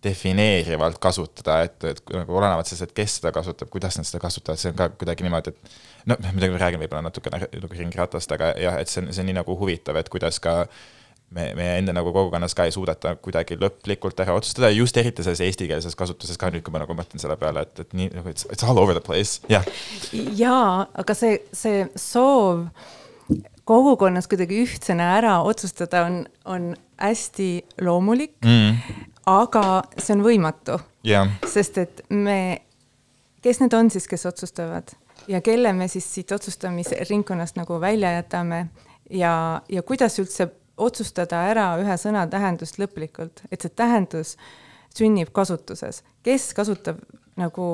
[0.05, 4.61] defineerivalt kasutada, et, et nagu olenevalt sellest, et kes seda kasutab, kuidas nad seda kasutavad,
[4.61, 5.75] see on ka kuidagi niimoodi, et
[6.09, 9.29] no midagi ma räägin võib-olla natukene nagu ringratast, aga jah, et see on, see on
[9.31, 10.55] nii nagu huvitav, et kuidas ka
[11.37, 15.43] me, meie enda nagu kogukonnas ka ei suudeta kuidagi lõplikult ära otsustada, just eriti selles
[15.45, 18.49] eestikeelses kasutuses ka nüüd, kui ma nagu mõtlen selle peale, et, et nii nagu it's,
[18.49, 19.69] it's all over the place, jah.
[20.15, 20.33] Yeah..
[20.47, 20.73] jaa,
[21.05, 22.71] aga see, see soov
[23.69, 26.73] kogukonnas kuidagi ühtsena ära otsustada on, on
[27.05, 27.53] hästi
[27.85, 28.39] loomulik.
[28.41, 30.79] Mm aga see on võimatu.
[31.07, 31.31] Yeah..
[31.49, 32.61] sest et me,
[33.43, 34.93] kes need on siis, kes otsustavad?
[35.29, 38.67] Ja kelle me siis siit otsustamisringkonnast nagu välja jätame?
[39.11, 40.49] Ja, ja kuidas üldse
[40.81, 44.37] otsustada ära ühe sõna tähendust lõplikult, et see tähendus
[44.97, 47.03] sünnib kasutuses, kes kasutab
[47.41, 47.67] nagu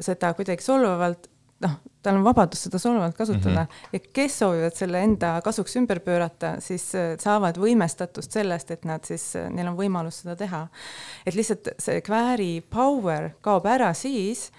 [0.00, 1.28] seda kuidagi solvavalt
[1.64, 3.88] noh, tal on vabadus seda solvavalt kasutada mm -hmm.
[3.92, 9.04] ja kes soovivad selle enda kasuks ümber pöörata, siis äh, saavad võimestatust sellest, et nad
[9.04, 10.66] siis, äh, neil on võimalus seda teha.
[11.26, 14.52] et lihtsalt see kvääri power kaob ära siis,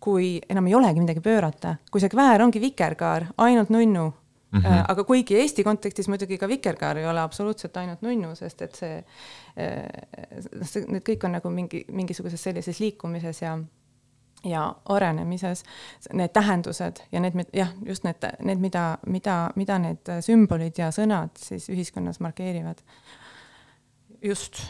[0.00, 4.12] kui enam ei olegi midagi pöörata, kui see kväär ongi vikerkaar, ainult nunnu
[4.52, 4.84] Mm -hmm.
[4.88, 9.04] aga kuigi Eesti kontekstis muidugi ka vikerkaar ei ole absoluutselt ainult nunnu, sest et see,
[10.62, 13.58] see, need kõik on nagu mingi, mingisuguses sellises liikumises ja
[14.46, 15.64] ja arenemises
[16.12, 21.36] need tähendused ja need, jah, just need, need, mida, mida, mida need sümbolid ja sõnad
[21.40, 22.82] siis ühiskonnas markeerivad.
[24.22, 24.62] just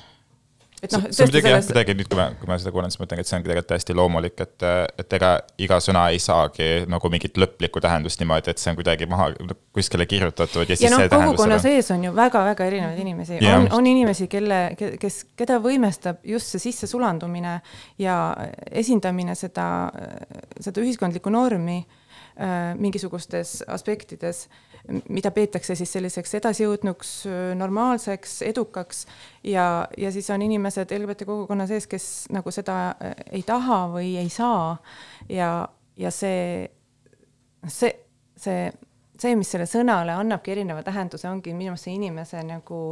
[0.87, 3.01] et noh, see on muidugi jah, kuidagi nüüd, kui ma, kui ma seda kuulen, siis
[3.01, 4.67] ma mõtlen, et see on tegelikult täiesti loomulik, et,
[5.03, 5.33] et ega
[5.67, 9.29] iga sõna ei saagi nagu mingit lõplikku tähendust niimoodi, et see on kuidagi maha
[9.77, 11.35] kuskile kirjutatud ja siis ja no, see tähendus.
[11.35, 16.23] kogukonna sees on ju väga-väga erinevaid inimesi yeah., on, on inimesi, kelle, kes, keda võimestab
[16.27, 17.59] just see sissesulandumine
[18.03, 18.17] ja
[18.71, 19.69] esindamine seda,
[20.61, 24.47] seda ühiskondlikku normi äh, mingisugustes aspektides
[25.09, 27.13] mida peetakse siis selliseks edasijõudnuks,
[27.59, 29.05] normaalseks, edukaks
[29.45, 34.15] ja, ja siis on inimesed LGBT kogukonna sees, kes nagu seda äh, ei taha või
[34.21, 34.77] ei saa
[35.29, 35.51] ja,
[35.99, 36.69] ja see,
[37.67, 37.93] see,
[38.39, 38.71] see,
[39.19, 42.83] see, mis selle sõnale annabki erineva tähenduse, ongi minu meelest see inimese nagu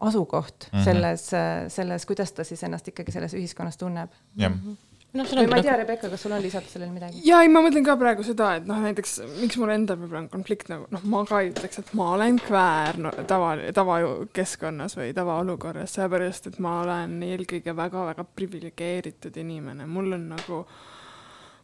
[0.00, 0.84] asukoht mm -hmm.
[0.84, 1.30] selles,
[1.72, 4.10] selles, kuidas ta siis ennast ikkagi selles ühiskonnas tunneb.
[4.36, 7.22] jah mm -hmm no, või ma ei tea, Rebecca, kas sul on lisada sellele midagi?
[7.26, 10.28] ja ei, ma mõtlen ka praegu seda, et noh, näiteks miks mul endal võib-olla on
[10.32, 15.10] konflikt nagu noh, ma ka ei ütleks, et ma olen kväär no, tava, tavakeskkonnas või
[15.16, 20.62] tavaolukorras, sellepärast et ma olen eelkõige väga-väga priviligeeritud inimene, mul on nagu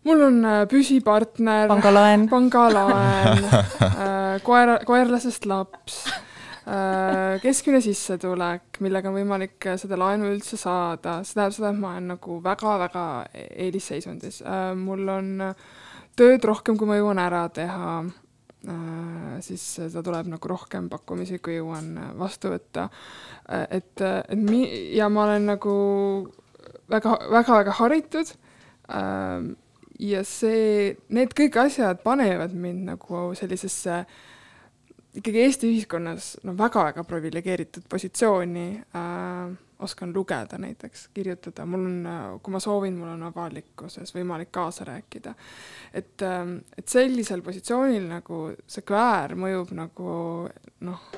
[0.09, 6.05] mul on äh, püsipartner, pangalaen, pangalaen äh, koera, koerlasest laps
[7.43, 12.11] keskmine sissetulek, millega on võimalik seda laenu üldse saada, see tähendab seda, et ma olen
[12.15, 14.43] nagu väga-väga eelisseisundis.
[14.79, 15.33] mul on
[16.19, 17.97] tööd rohkem, kui ma jõuan ära teha,
[19.43, 22.89] siis seda tuleb nagu rohkem pakkumisi, kui jõuan vastu võtta.
[23.69, 25.75] et, et mi-, ja ma olen nagu
[26.93, 28.35] väga, väga-väga haritud
[30.03, 34.05] ja see, need kõik asjad panevad mind nagu sellisesse
[35.19, 39.53] ikkagi Eesti ühiskonnas no väga-väga priviligeeritud positsiooni äh,.
[39.83, 42.05] oskan lugeda näiteks, kirjutada, mul on,
[42.43, 45.35] kui ma soovin, mul on avalikkuses võimalik kaasa rääkida.
[45.93, 50.15] et äh,, et sellisel positsioonil nagu see kväär mõjub nagu
[50.87, 51.11] noh,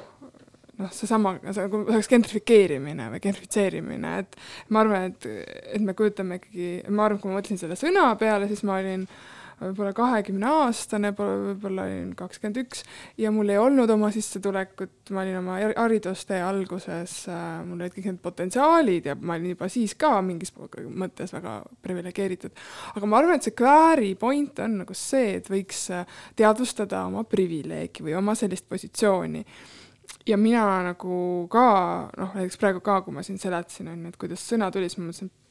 [0.79, 4.37] noh, seesama, see nagu oleks gentrifikeerimine või gentrifitseerimine, et
[4.75, 5.29] ma arvan, et,
[5.77, 9.07] et me kujutame ikkagi, ma arvan, kui ma mõtlesin selle sõna peale, siis ma olin
[9.61, 12.85] võib-olla kahekümne aastane, võib-olla olin kakskümmend üks
[13.21, 18.11] ja mul ei olnud oma sissetulekut, ma olin oma haridustee alguses äh,, mul olid kõik
[18.11, 22.57] need potentsiaalid ja ma olin juba siis ka mingis mõttes väga priviligeeritud.
[22.95, 25.87] aga ma arvan, et see kvääri point on nagu see, et võiks
[26.37, 29.45] teadvustada oma privileegi või oma sellist positsiooni
[30.27, 31.69] ja mina nagu ka,
[32.19, 35.01] noh näiteks praegu ka, kui ma siin seletasin, on ju, et kuidas sõna tuli, siis
[35.01, 35.44] ma mõtlesin, et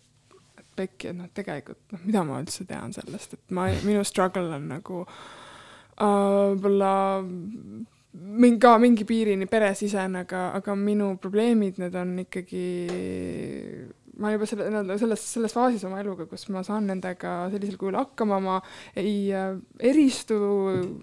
[0.76, 4.70] pekki, et noh, tegelikult noh, mida ma üldse tean sellest, et ma, minu struggle on
[4.74, 12.16] nagu äh, võib-olla uh, mingi, ka mingi piirini peresisene, aga, aga minu probleemid, need on
[12.24, 12.64] ikkagi
[14.22, 18.40] ma juba selle, selles, selles faasis oma eluga, kus ma saan nendega sellisel kujul hakkama,
[18.44, 18.60] ma
[19.00, 20.38] ei äh, eristu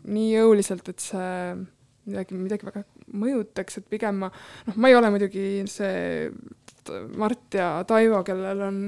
[0.06, 1.34] nii jõuliselt, et see
[2.10, 4.30] midagi, midagi väga mõjutaks, et pigem ma,
[4.68, 6.30] noh, ma ei ole muidugi see
[7.20, 8.80] Mart ja Taivo, kellel on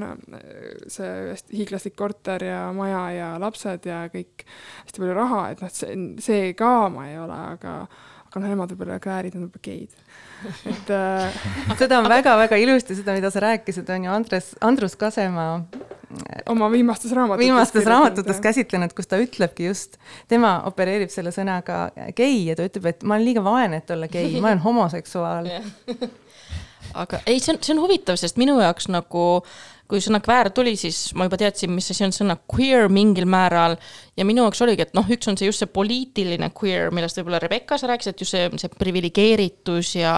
[0.91, 5.73] see hästi hiiglaslik korter ja maja ja lapsed ja kõik hästi palju raha, et noh,
[5.73, 7.77] see, see ka ma ei ole, aga
[8.33, 9.97] aga noh, nemad võib-olla kväärid, nad võib-olla geid.
[10.73, 11.43] et äh,
[11.81, 15.59] seda on väga-väga ilusti, seda, mida sa rääkisid, on ju Andres, Andrus Kasemaa
[16.53, 21.87] oma viimastes raamatutes viimastes raamatutes käsitlenud, kus ta ütlebki just, tema opereerib selle sõnaga
[22.17, 25.53] gei ja ta ütleb, et ma olen liiga vaene, et olla gei, ma olen homoseksuaal
[26.95, 29.43] aga ei, see on, see on huvitav, sest minu jaoks nagu
[29.93, 33.77] kui sõna queer tuli, siis ma juba teadsin, mis asi on sõna queer mingil määral.
[34.17, 37.41] ja minu jaoks oligi, et noh, üks on see just see poliitiline queer, millest võib-olla
[37.43, 40.15] Rebecca sa rääkisid, just see, see priviligeeritus ja.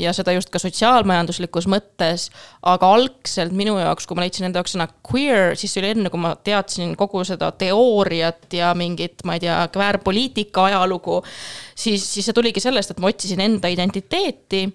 [0.00, 2.28] ja seda just ka sotsiaalmajanduslikus mõttes.
[2.64, 6.12] aga algselt minu jaoks, kui ma leidsin enda jaoks sõna queer, siis see oli enne,
[6.12, 11.20] kui ma teadsin kogu seda teooriat ja mingit, ma ei tea, queer poliitika ajalugu.
[11.74, 14.68] siis, siis see tuligi sellest, et ma otsisin enda identiteeti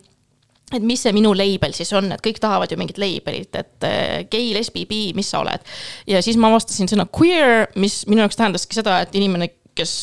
[0.73, 4.25] et mis see minu label siis on, et kõik tahavad ju mingit label'it, et äh,
[4.31, 5.65] gei, lesbi, bi, mis sa oled.
[6.09, 9.95] ja siis ma avastasin sõna queer, mis minu jaoks tähendaski seda, et inimene, kes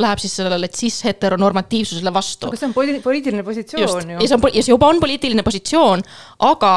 [0.00, 2.50] läheb siis sellele cis-heteronormatiivsusele vastu.
[2.50, 4.08] aga see on poli poliitiline positsioon Just.
[4.08, 4.16] ju.
[4.20, 6.04] ja see on, ja see juba on poliitiline positsioon,
[6.50, 6.74] aga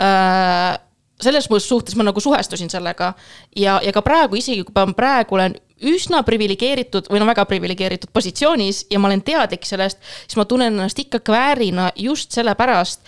[0.00, 0.80] äh,
[1.22, 3.12] selles suhtes ma nagu suhestusin sellega
[3.56, 8.12] ja, ja ka praegu, isegi kui ma praegu olen üsna priviligeeritud või no väga priviligeeritud
[8.14, 13.02] positsioonis ja ma olen teadlik sellest, siis ma tunnen ennast ikka kväärina just sellepärast,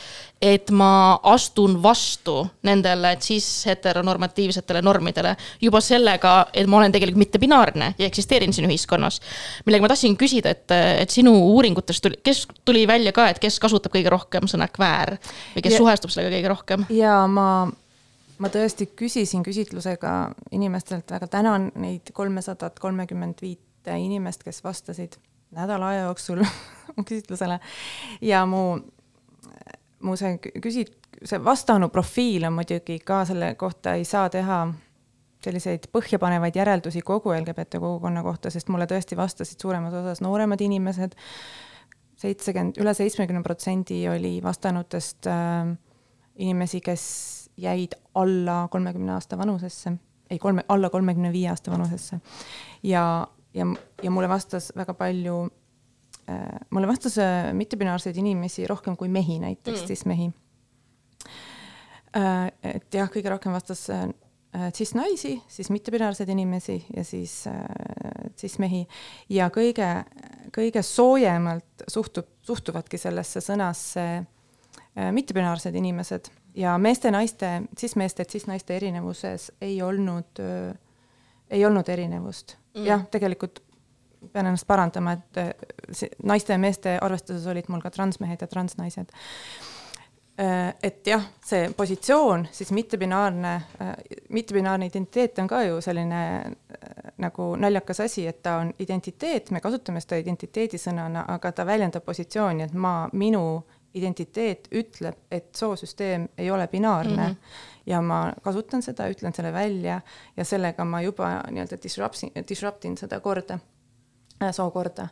[0.45, 7.95] et ma astun vastu nendele siis heteronormatiivsetele normidele juba sellega, et ma olen tegelikult mittebinaarne
[7.99, 9.21] ja eksisteerin siin ühiskonnas.
[9.65, 13.59] millega ma tahtsin küsida, et, et sinu uuringutest tuli, kes tuli välja ka, et kes
[13.63, 15.17] kasutab kõige rohkem sõna kväär
[15.55, 16.87] või kes ja, suhestub sellega kõige rohkem?
[16.93, 17.49] ja ma
[18.39, 20.15] ma tõesti küsisin küsitlusega
[20.55, 25.19] inimestelt, väga tänan neid kolmesadat kolmekümmend viite inimest, kes vastasid
[25.55, 26.43] nädala aja jooksul
[26.97, 27.61] mu küsitlusele.
[28.25, 28.79] Ja mu,
[30.03, 30.89] mu see küsi-,
[31.23, 34.65] see vastanu profiil on muidugi ka selle kohta ei saa teha
[35.45, 41.17] selliseid põhjapanevaid järeldusi kogu LGBT kogukonna kohta, sest mulle tõesti vastasid suuremas osas nooremad inimesed,
[42.21, 45.75] seitsekümmend, üle seitsmekümne protsendi oli vastanutest äh,
[46.41, 47.05] inimesi, kes
[47.57, 49.93] jäid alla kolmekümne aasta vanusesse,
[50.31, 52.21] ei kolme, alla kolmekümne viie aasta vanusesse.
[52.83, 53.67] ja, ja,
[54.03, 55.49] ja mulle vastas väga palju
[56.29, 60.31] äh,, mulle vastas äh, mittebinaarseid inimesi rohkem kui mehi näiteks mm., siis mehi
[62.17, 62.51] äh,.
[62.63, 64.09] et jah, kõige rohkem vastas äh,
[64.75, 67.65] siis naisi, siis mittebinaarseid inimesi ja siis äh,
[68.37, 68.85] siis mehi
[69.29, 69.89] ja kõige,
[70.55, 79.83] kõige soojemalt suhtub, suhtuvadki sellesse sõnasse äh, mittebinaarsed inimesed ja meeste-naiste, cis-meeste, cis-naiste erinevuses ei
[79.83, 80.43] olnud,
[81.51, 82.87] ei olnud erinevust mm..
[82.87, 83.63] jah, tegelikult
[84.33, 89.13] pean ennast parandama, et naiste ja meeste arvestuses olid mul ka transmehed ja transnaised.
[90.83, 93.53] et jah, see positsioon, siis mittebinaarne,
[94.35, 96.23] mittebinaarne identiteet on ka ju selline
[97.23, 102.67] nagu naljakas asi, et ta on identiteet, me kasutame seda identiteedisõnana, aga ta väljendab positsiooni,
[102.67, 103.45] et ma, minu
[103.95, 107.35] identiteet ütleb, et soosüsteem ei ole binaarne mm.
[107.35, 110.01] -hmm ja ma kasutan seda, ütlen selle välja
[110.37, 113.59] ja sellega ma juba nii-öelda disrupt'in, disrupt in seda korda,
[114.53, 115.09] sookorda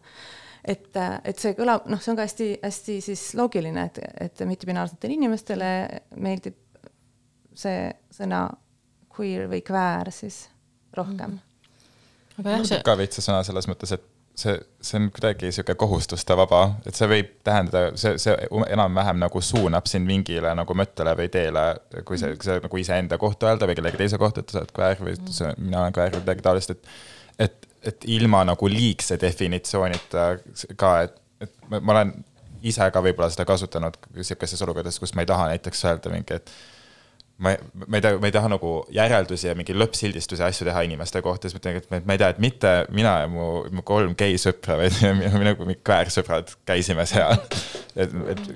[0.65, 5.71] et, et see kõlab, noh, see on ka hästi-hästi siis loogiline, et, et mittebinaarsetele inimestele
[6.23, 6.59] meeldib
[7.53, 8.47] see sõna
[9.13, 10.47] queer või queer siis
[10.97, 12.41] rohkem mm..
[12.41, 12.83] aga jah, see.
[12.87, 17.09] ka veits see sõna selles mõttes, et see, see on kuidagi sihuke kohustustevaba, et see
[17.11, 18.35] võib tähendada, see, see
[18.73, 21.67] enam-vähem nagu suunab sind mingile nagu mõttele või teele,
[22.09, 24.75] kui see, kui sa nagu iseenda kohta öelda või kellegi teise kohta, et sa oled
[24.77, 26.93] queer või sa, mina olen queer või midagi taolist, et.
[27.49, 30.27] et, et ilma nagu liigse definitsioonita
[30.79, 32.13] ka, et, et ma, ma olen
[32.63, 36.53] ise ka võib-olla seda kasutanud sihukestes olukordades, kus ma ei taha näiteks öelda mingi, et
[37.43, 37.55] ma,
[37.87, 41.51] ma ei tea, ma ei taha nagu järeldusi ja mingi lõppsildistusi asju teha inimeste kohta,
[41.51, 44.79] siis ma ütlen, et ma ei tea, et mitte mina ja mu, mu kolm geisõpra,
[44.81, 47.39] vaid me nagu mingid kväärsõbrad käisime seal.
[47.97, 48.47] et, et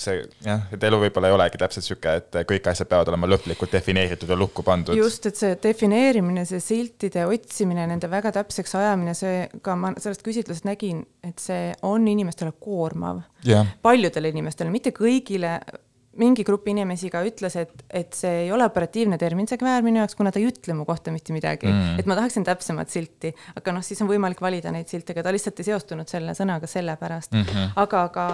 [0.00, 3.72] see jah, et elu võib-olla ei olegi täpselt sihuke, et kõik asjad peavad olema lõplikult
[3.74, 4.96] defineeritud ja lukku pandud.
[4.98, 10.24] just, et see defineerimine, see siltide otsimine, nende väga täpseks ajamine, see ka ma sellest
[10.26, 13.68] küsitlusest nägin, et see on inimestele koormav yeah..
[13.84, 15.58] paljudele inimestele, mitte kõigile
[16.20, 20.00] mingi grupp inimesi ka ütles, et, et see ei ole operatiivne termin, see kväär minu
[20.00, 22.00] jaoks, kuna ta ei ütle mu kohta mitte midagi mm..
[22.00, 25.34] et ma tahaksin täpsemat silti, aga noh, siis on võimalik valida neid silte, aga ta
[25.34, 27.48] lihtsalt ei seostunud selle sõnaga sellepärast mm.
[27.48, 27.72] -hmm.
[27.84, 28.26] aga ka,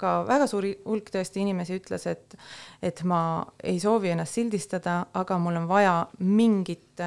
[0.00, 2.38] ka väga suur hulk tõesti inimesi ütles, et,
[2.82, 3.22] et ma
[3.62, 7.04] ei soovi ennast sildistada, aga mul on vaja mingit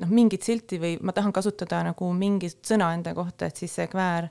[0.00, 3.88] noh, mingit silti või ma tahan kasutada nagu mingit sõna enda kohta, et siis see
[3.92, 4.30] kväär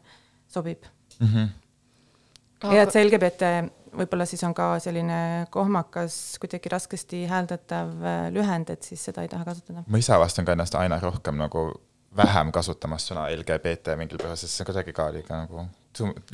[0.51, 0.85] sobib
[1.19, 1.27] mm.
[1.27, 2.73] -hmm.
[2.73, 3.51] ja et see LGBT
[3.99, 9.31] võib-olla siis on ka selline kohmakas, kuidagi raskesti hääldatav äh, lühend, et siis seda ei
[9.31, 9.85] taha kasutada.
[9.87, 11.67] ma ise avastan ka ennast aina rohkem nagu
[12.15, 15.67] vähem kasutamas sõna LGBT mingil põhjusel, sest see kuidagi ka liiga nagu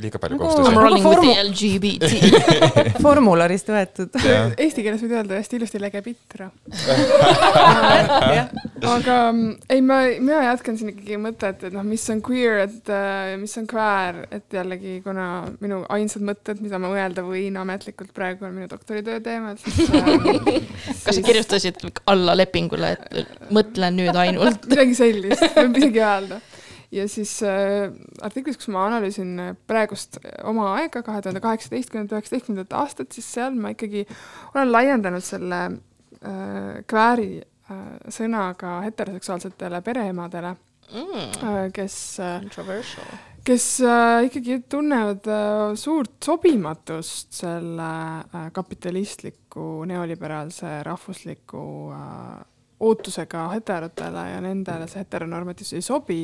[0.01, 1.33] liiga palju nagu kohustusi.
[1.47, 4.17] LGBT formularist võetud.
[4.57, 6.49] Eesti keeles võid öelda hästi ilusti legepitra
[8.81, 12.91] aga mm, ei, ma, mina jätkan siin ikkagi mõtet, et noh, mis on queer, et
[12.91, 15.27] äh, mis on queer, et jällegi, kuna
[15.63, 20.05] minu ainsad mõtted, mida ma öelda võin ametlikult praegu on minu doktoritöö teemal, siis äh,
[21.05, 24.65] kas sa kirjutasid alla lepingule, et mõtlen nüüd ainult?
[24.71, 26.41] Midagi sellist, võib isegi öelda
[26.91, 32.17] ja siis äh, artiklis, kus ma analüüsin äh, praegust äh, oma aega, kahe tuhande kaheksateistkümnendat,
[32.17, 34.05] üheksateistkümnendat aastat, siis seal ma ikkagi
[34.55, 40.55] olen laiendanud selle äh, kvääri äh, sõna ka heteroseksuaalsetele pereemadele
[40.91, 41.97] mm., äh, kes
[43.47, 47.89] kes äh, ikkagi tunnevad äh, suurt sobimatust selle
[48.21, 51.63] äh, kapitalistliku neoliberaalse rahvusliku
[51.95, 52.50] äh,
[52.81, 56.19] ootusega heterotele ja nendele see heteronormatiivsus ei sobi.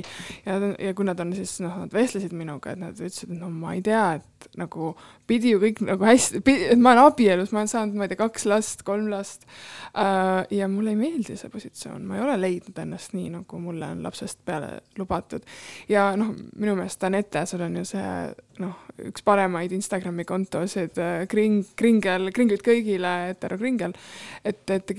[0.46, 3.52] ja, ja kui nad on siis noh, nad vestlesid minuga, et nad ütlesid, et no
[3.54, 4.93] ma ei tea, et nagu
[5.28, 8.19] pidi ju kõik nagu hästi, et ma olen abielus, ma olen saanud, ma ei tea,
[8.21, 10.43] kaks last, kolm last uh,.
[10.54, 14.04] ja mulle ei meeldi see positsioon, ma ei ole leidnud ennast nii, nagu mulle on
[14.06, 15.45] lapsest peale lubatud.
[15.89, 18.12] ja noh, minu meelest Anette, sul on ju see
[18.63, 23.93] noh, üks paremaid Instagrami kontosid, äh, kring, kringel, kringlid kõigile, hetero kringel.
[24.43, 24.95] et, et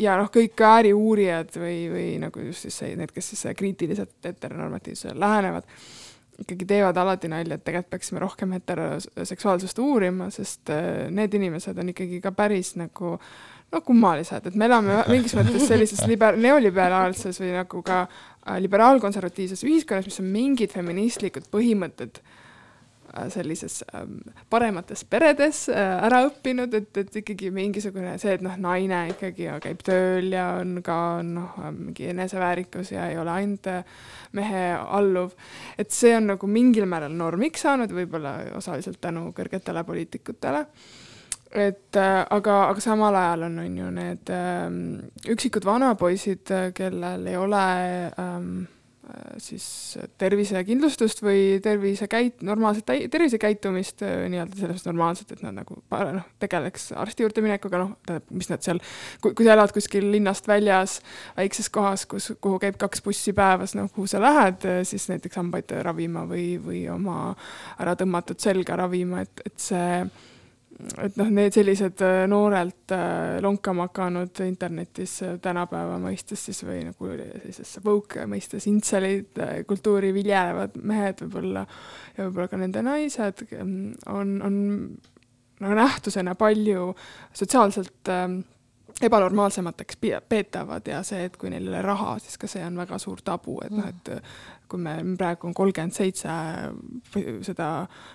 [0.00, 5.18] ja noh, kõik ääriuurijad või, või nagu just siis see, need, kes siis kriitiliselt heteronormatiivsusele
[5.20, 5.68] lähenevad,
[6.38, 11.92] ikkagi teevad alati nalja, et tegelikult peaksime rohkem heteroseksuaalsust uurima, sest äh, need inimesed on
[11.94, 13.16] ikkagi ka päris nagu
[13.72, 19.66] no kummalised, et me elame mingis mõttes sellises liber-, neoliberaalses või nagu ka äh, liberaalkonservatiivses
[19.66, 22.37] ühiskonnas, mis on mingid feministlikud põhimõtted äh, Äh,
[23.32, 24.18] sellises ähm,
[24.50, 29.82] paremates peredes äh, ära õppinud, et, et ikkagi mingisugune see, et noh, naine ikkagi käib
[29.86, 33.98] tööl ja on ka noh, mingi eneseväärikus ja ei ole ainult äh,
[34.38, 35.34] mehe alluv.
[35.78, 40.64] et see on nagu mingil määral normiks saanud, võib-olla osaliselt tänu kõrgetele poliitikutele
[41.48, 44.80] et äh, aga, aga samal ajal on, on ju need ähm,
[45.28, 47.68] üksikud vanapoisid, kellel ei ole
[48.20, 48.77] ähm, Äh,
[49.40, 49.64] siis
[50.18, 57.24] tervisekindlustust või tervisekäit-, normaalset tervisekäitumist äh, nii-öelda selles normaalselt, et nad nagu noh, tegeleks arsti
[57.24, 58.80] juurde minekuga, noh, tähendab, mis nad seal,
[59.24, 60.98] kui, kui sa elad kuskil linnast väljas
[61.36, 65.40] väikses kohas, kus, kuhu käib kaks bussi päevas, noh, kuhu sa lähed, äh, siis näiteks
[65.40, 67.32] hambaid ravima või, või oma
[67.78, 70.02] ära tõmmatud selga ravima, et, et see
[70.78, 76.84] et noh, need sellised äh, noorelt äh, lonkama hakanud internetis äh, tänapäeva mõistes siis või
[76.86, 81.64] nagu sellises woke mõistes intselid kultuuri viljelevad mehed võib-olla
[82.16, 84.60] ja võib-olla ka nende naised mm, on, on
[85.58, 86.92] nagu nähtusena palju
[87.34, 88.12] sotsiaalselt
[89.02, 92.78] ebanormaalsemateks pea- peetavad ja see, et kui neil ei ole raha, siis ka see on
[92.78, 94.10] väga suur tabu, et noh, et
[94.68, 96.32] kui me praegu on kolmkümmend seitse
[97.46, 97.68] seda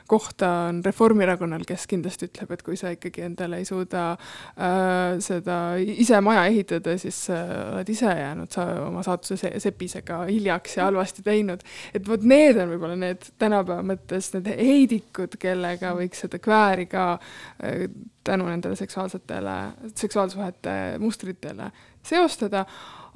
[0.10, 5.58] kohta on Reformierakonnal, kes kindlasti ütleb, et kui sa ikkagi endale ei suuda äh, seda
[5.80, 10.88] ise maja ehitada, siis äh, oled ise jäänud sa oma saatuse se- sepisega hiljaks ja
[10.90, 11.64] halvasti teinud.
[11.94, 17.14] et vot need on võib-olla need tänapäeva mõttes need heidikud, kellega võiks seda kvääri ka
[17.18, 17.88] äh,
[18.24, 19.56] tänu nendele seksuaalsetele,
[20.00, 21.72] seksuaalsuhete mustritele
[22.04, 22.66] seostada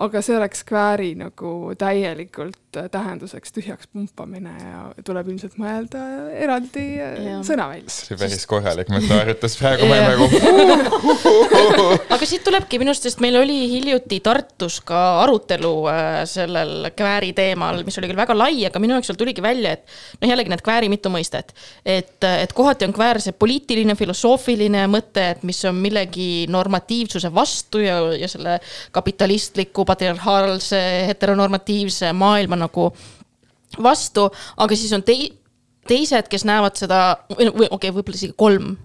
[0.04, 6.04] aga see oleks kvääri nagu täielikult tähenduseks tühjaks pumpamine ja tuleb ilmselt mõelda
[6.38, 7.42] eraldi Jah.
[7.46, 7.92] sõna välja.
[7.94, 10.14] see oli päris korralik metaaritus praegu, ma Jah.
[10.14, 10.26] nagu
[12.16, 17.34] aga siit tulebki minu arust, sest meil oli hiljuti Tartus ka arutelu äh, sellel kvääri
[17.38, 19.86] teemal, mis oli küll väga lai, aga minu jaoks seal tuligi välja, et
[20.22, 21.54] noh, jällegi need kvääri mitu mõistet.
[21.86, 27.82] et, et kohati on kväär see poliitiline, filosoofiline mõte, et mis on millegi normatiivsuse vastu
[27.84, 28.58] ja, ja selle
[28.96, 32.67] kapitalistliku, patriarhaalse, heteronormatiivse maailma nagu
[33.84, 35.32] vastu, aga siis on tei-,
[35.88, 37.02] teised, kes näevad seda,
[37.32, 38.76] või okei okay,, võib-olla isegi kolm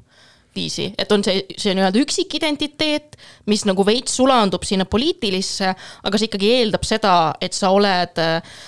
[0.55, 3.17] viisi, et on see, see nii-öelda üksikidentiteet,
[3.49, 5.73] mis nagu veits sulandub sinna poliitilisse,
[6.05, 8.59] aga see ikkagi eeldab seda, et sa oled äh,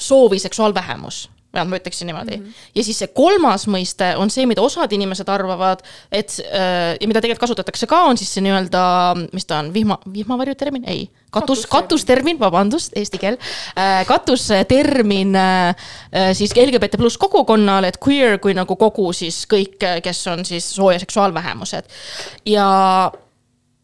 [0.00, 0.40] soovi
[1.54, 2.44] vähemalt ma ütleksin niimoodi mm.
[2.44, 2.68] -hmm.
[2.74, 5.82] ja siis see kolmas mõiste on see, mida osad inimesed arvavad,
[6.12, 8.82] et äh, ja mida tegelikult kasutatakse ka, on siis see nii-öelda,
[9.32, 12.38] mis ta on, vihma, vihmavarju termin, ei, katus, Katustermin.
[12.40, 13.38] vabandust, eesti keel
[13.78, 14.06] äh,.
[14.06, 15.74] katustermin äh,
[16.32, 20.92] siis LGBT pluss kogukonnal, et queer kui nagu kogu siis kõik, kes on siis soo-
[20.92, 21.84] ja seksuaalvähemused
[22.46, 22.68] ja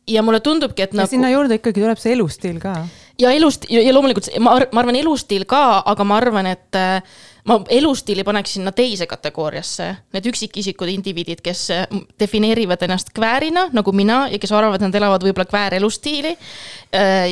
[0.06, 2.76] ja mulle tundubki, et ja nagu sinna juurde ikkagi tuleb see elustiil ka.
[3.18, 7.16] ja elust ja, loomulikult ma, ar- ma arvan elustiil ka, aga ma arvan, et äh,
[7.46, 9.88] ma elustiili paneks sinna teise kategooriasse.
[10.16, 11.86] Need üksikisikud indiviidid, kes äh,
[12.20, 16.36] defineerivad ennast kväärina nagu mina ja kes arvavad, et nad elavad võib-olla kväärelustiili.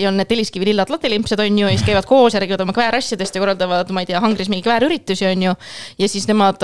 [0.01, 2.75] ja on need telliskivi lillad latelimpsed, on ju, ja siis käivad koos ja räägivad oma
[2.77, 5.55] kväärasjadest ja korraldavad, ma ei tea, Hangris mingi kväärüritusi, on ju.
[5.99, 6.61] ja siis nemad,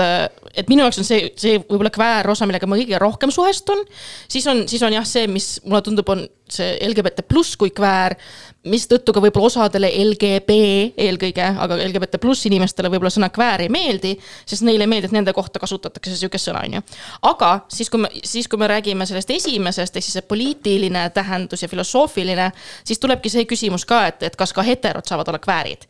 [0.53, 3.85] et minu jaoks on see, see võib-olla kväär osa, millega ma kõige rohkem suhestun.
[4.27, 8.17] siis on, siis on jah, see, mis mulle tundub, on see LGBT pluss kui kväär
[8.69, 10.57] mistõttu ka võib-olla osadele LGB
[11.01, 14.11] eelkõige, aga LGBT pluss inimestele võib-olla sõna kväär ei meeldi,
[14.45, 16.83] sest neile ei meeldi, et nende kohta kasutatakse sihukest sõna, on ju.
[17.31, 21.65] aga siis, kui me, siis kui me räägime sellest esimesest, ehk siis see poliitiline tähendus
[21.65, 22.51] ja filosoofiline,
[22.85, 25.89] siis tulebki see küsimus ka, et, et kas ka heterod saavad olla kväärid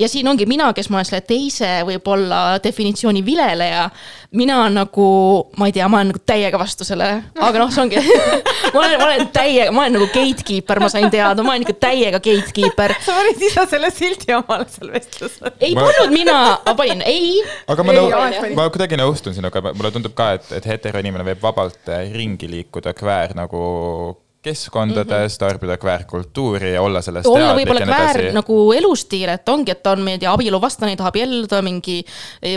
[0.00, 3.88] ja siin ongi mina, kes ma olen selle teise võib-olla definitsiooni vileleja.
[4.36, 5.06] mina nagu,
[5.58, 7.98] ma ei tea, ma olen nagu täiega vastu sellele, aga noh, see ongi
[8.74, 11.76] ma olen, ma olen täiega, ma olen nagu gatekeeper, ma sain teada, ma olen ikka
[11.86, 12.94] täiega gatekeeper.
[13.04, 15.52] sa panid ise selle sildi omale seal vestlusel.
[15.60, 17.36] ei Ma- pannud mina, ma panin ei.
[17.66, 21.90] aga ma nõu- ma kuidagi nõustun sinuga, mulle tundub ka, et, et heteroinimene võib vabalt
[21.90, 23.66] äh, ringi liikuda kväär nagu
[24.42, 25.38] keskkondades mm, -hmm.
[25.38, 30.00] tarbida kväärkultuuri ja olla sellest olla võib-olla kväär nagu elustiil, et ongi, et ta on,
[30.00, 31.98] ma ei tea, abieluvastane, tahab abielluda mingi,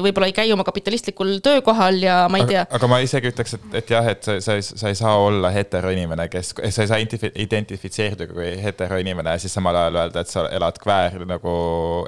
[0.06, 2.88] võib-olla ei käi oma kapitalistlikul töökohal ja ma ei tea aga,.
[2.88, 6.54] ma isegi ütleks, et, et jah, et sa, sa, sa ei saa olla heteroinimene, kes,
[6.70, 10.80] sa ei saa identifi- identifitseeruda kui heteroinimene ja siis samal ajal öelda, et sa elad
[10.84, 11.58] kväär nagu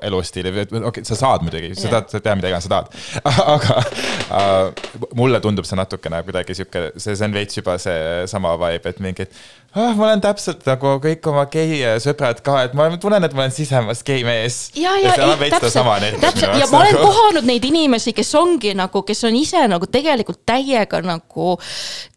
[0.06, 2.88] elustiili okei okay,, sa saad muidugi, sa tahad, sa tead, mida iganes sa tahad.
[3.56, 3.78] aga
[4.40, 9.04] äh, mulle tundub see natukene kuidagi sihuke, see, see on veits juba seesama vibe, et
[9.04, 13.24] mingi, et ah, ma olen täpselt nagu kõik oma gei sõbrad ka, et ma tunnen,
[13.28, 14.70] et ma olen sisemas gei mees.
[14.80, 17.10] ja, ja see ei täpselt, täpselt ja ma olen nagu.
[17.10, 21.58] kohanud neid inimesi, kes ongi nagu, kes on ise nagu tegelikult täiega nagu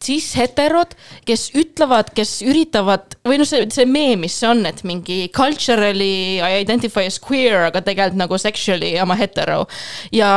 [0.04, 0.94] cis-heterod,
[1.26, 6.38] kes ütlevad, kes üritavad või noh, see, see meem, mis see on, et mingi culturally
[6.38, 9.64] I identify as queer, aga tegelikult nagu sexually I m a hetero.
[10.14, 10.30] ja,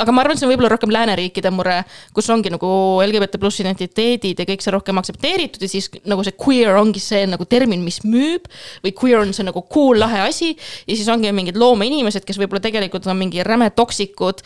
[0.00, 1.82] aga ma arvan, see on võib-olla rohkem lääneriikide mure,
[2.16, 2.72] kus ongi nagu
[3.04, 7.26] LGBT pluss identiteedid ja kõik see rohkem aktsepteeritud ja siis nagu see queer ongi see
[7.30, 8.46] nagu termin, mis müüb
[8.84, 12.62] või queer on see nagu cool lahe asi ja siis ongi mingid loomeinimesed, kes võib-olla
[12.64, 14.44] tegelikult on mingi räme toksikud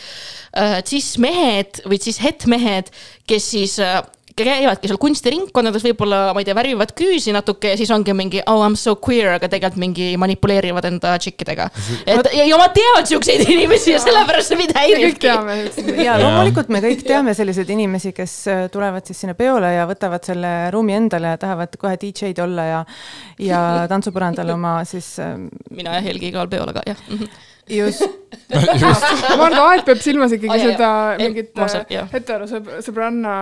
[0.57, 2.93] äh, cis-mehed või cis-het-mehed,
[3.29, 4.01] kes siis äh,
[4.45, 8.61] käivadki seal kunstiringkondades võib-olla, ma ei tea, värvivad küüsi natuke ja siis ongi mingi oh
[8.61, 11.71] I m so queer, aga tegelikult mingi manipuleerivad enda tšikkidega.
[12.05, 15.33] et ja, ja ma tean siukseid inimesi ja sellepärast see mind häiribki.
[16.05, 20.29] ja loomulikult me kõik teame selliseid inimesi, kes äh, tulevad siis sinna peole ja võtavad
[20.29, 22.85] selle ruumi endale ja tahavad kohe DJ-d olla ja,
[23.41, 25.37] ja tantsupõrandal oma siis äh,
[25.71, 27.01] mina ja Helgi igal peol, aga jah
[27.73, 28.05] just
[28.47, 32.07] ma arvan, et Aet peab silmas ikkagi jaa, seda mingit ma saan- jah.
[32.13, 33.35] heterosõbranna,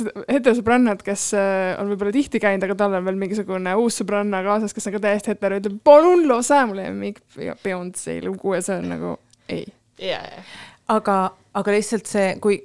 [0.00, 4.40] seda heterosõbrannat, kes äh, on võib-olla tihti käinud, aga tal on veel mingisugune uus sõbranna
[4.46, 8.80] kaasas, kes on ka täiesti hetero, ütleb palun lase mu lemmik Beyonce lugu ja see
[8.80, 9.12] on nagu
[9.52, 9.66] ei.
[10.00, 10.42] ja, ja,
[10.96, 11.18] aga,
[11.60, 12.62] aga lihtsalt see, kui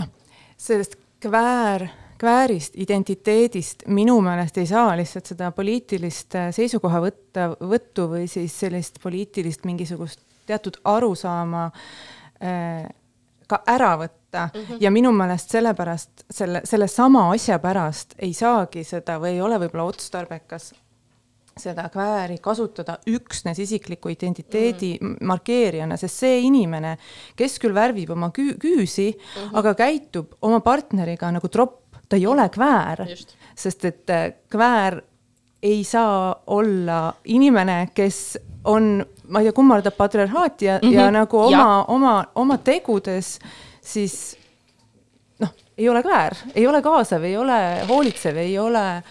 [0.00, 0.10] noh,
[0.56, 8.08] sellest kväär kväärist, identiteedist minu meelest ei saa lihtsalt seda poliitilist äh, seisukoha võtta, võttu
[8.08, 11.66] või siis sellist poliitilist mingisugust teatud arusaama
[12.42, 12.88] äh,
[13.46, 14.80] ka ära võtta mm -hmm.
[14.80, 19.84] ja minu meelest sellepärast selle, sellesama asja pärast ei saagi seda või ei ole võib-olla
[19.84, 20.72] otstarbekas
[21.56, 25.16] seda kvääri kasutada üksnes isikliku identiteedi mm.
[25.24, 26.96] markeerijana, sest see inimene,
[27.36, 29.58] kes küll värvib oma küü küüsi mm, -hmm.
[29.58, 33.06] aga käitub oma partneriga nagu tropp, ta ei ole kväär,
[33.54, 35.00] sest et äh, kväär
[35.62, 40.94] ei saa olla inimene, kes on, ma ei tea, kummardab patriarhaati ja mm, -hmm.
[40.94, 43.38] ja nagu oma, oma, oma tegudes
[43.80, 44.36] siis
[45.40, 49.02] noh, ei ole kväär, ei ole kaasav, ei ole hoolitsev, ei ole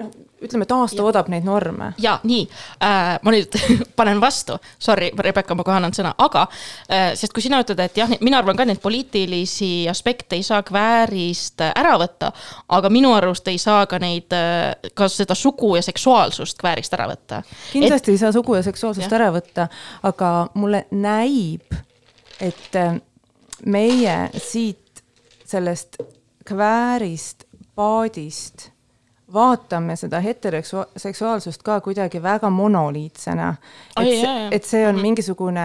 [0.00, 0.10] noh,
[0.44, 1.92] ütleme taastoodab neid norme.
[2.02, 2.44] ja nii
[2.84, 3.56] äh,, ma nüüd
[3.98, 6.46] panen vastu, sorry, Rebecca, ma kohe annan sõna, aga
[6.90, 10.62] äh, sest kui sina ütled, et jah, mina arvan ka neid poliitilisi aspekte ei saa
[10.66, 12.32] kväärist äh, ära võtta,
[12.76, 17.08] aga minu arust ei saa ka neid äh,, ka seda sugu ja seksuaalsust kväärist ära
[17.12, 17.42] võtta.
[17.72, 19.18] kindlasti ei saa sugu ja seksuaalsust Jah.
[19.20, 19.68] ära võtta,
[20.06, 21.66] aga mulle näib,
[22.40, 23.00] et äh,
[23.64, 25.04] meie siit
[25.46, 26.00] sellest
[26.46, 28.70] kväärist, paadist
[29.32, 33.54] vaatame seda heteroseksuaalsust ka kuidagi väga monoliitsena.
[34.00, 35.64] Et et see on mingisugune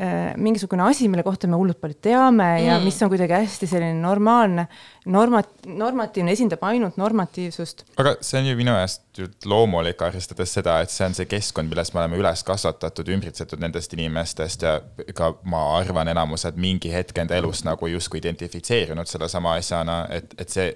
[0.00, 2.84] äh, mingisugune asi, mille kohta me hullult palju teame ja Mm.
[2.84, 4.68] mis on kuidagi hästi selline normaalne,
[5.06, 10.80] normat-, normatiivne, esindab ainult normatiivsust aga see on ju minu meelest ju loomulik, arvestades seda,
[10.80, 14.80] et see on see keskkond, milles me oleme üles kasvatatud, ümbritsetud nendest inimestest ja
[15.14, 20.48] ka ma arvan, enamused mingi hetk enda elus nagu justkui identifitseerunud sellesama asjana, et, et
[20.48, 20.74] see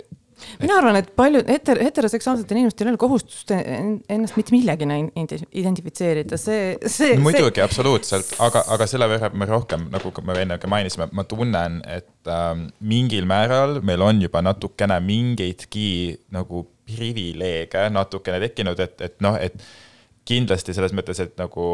[0.61, 5.11] mina arvan, et paljud heter-, heteroseksuaalsetel inimestel ei ole kohustust en- ennast mitte millegina in-
[5.25, 7.25] ide- identifitseerida, see, see no,.
[7.29, 11.81] muidugi, absoluutselt, aga, aga selle võrra me rohkem, nagu me enne ka mainisime, ma tunnen,
[11.89, 15.89] et ähm, mingil määral meil on juba natukene mingeidki
[16.35, 19.57] nagu privileege natukene tekkinud, et, et noh, et
[20.29, 21.67] kindlasti selles mõttes, et nagu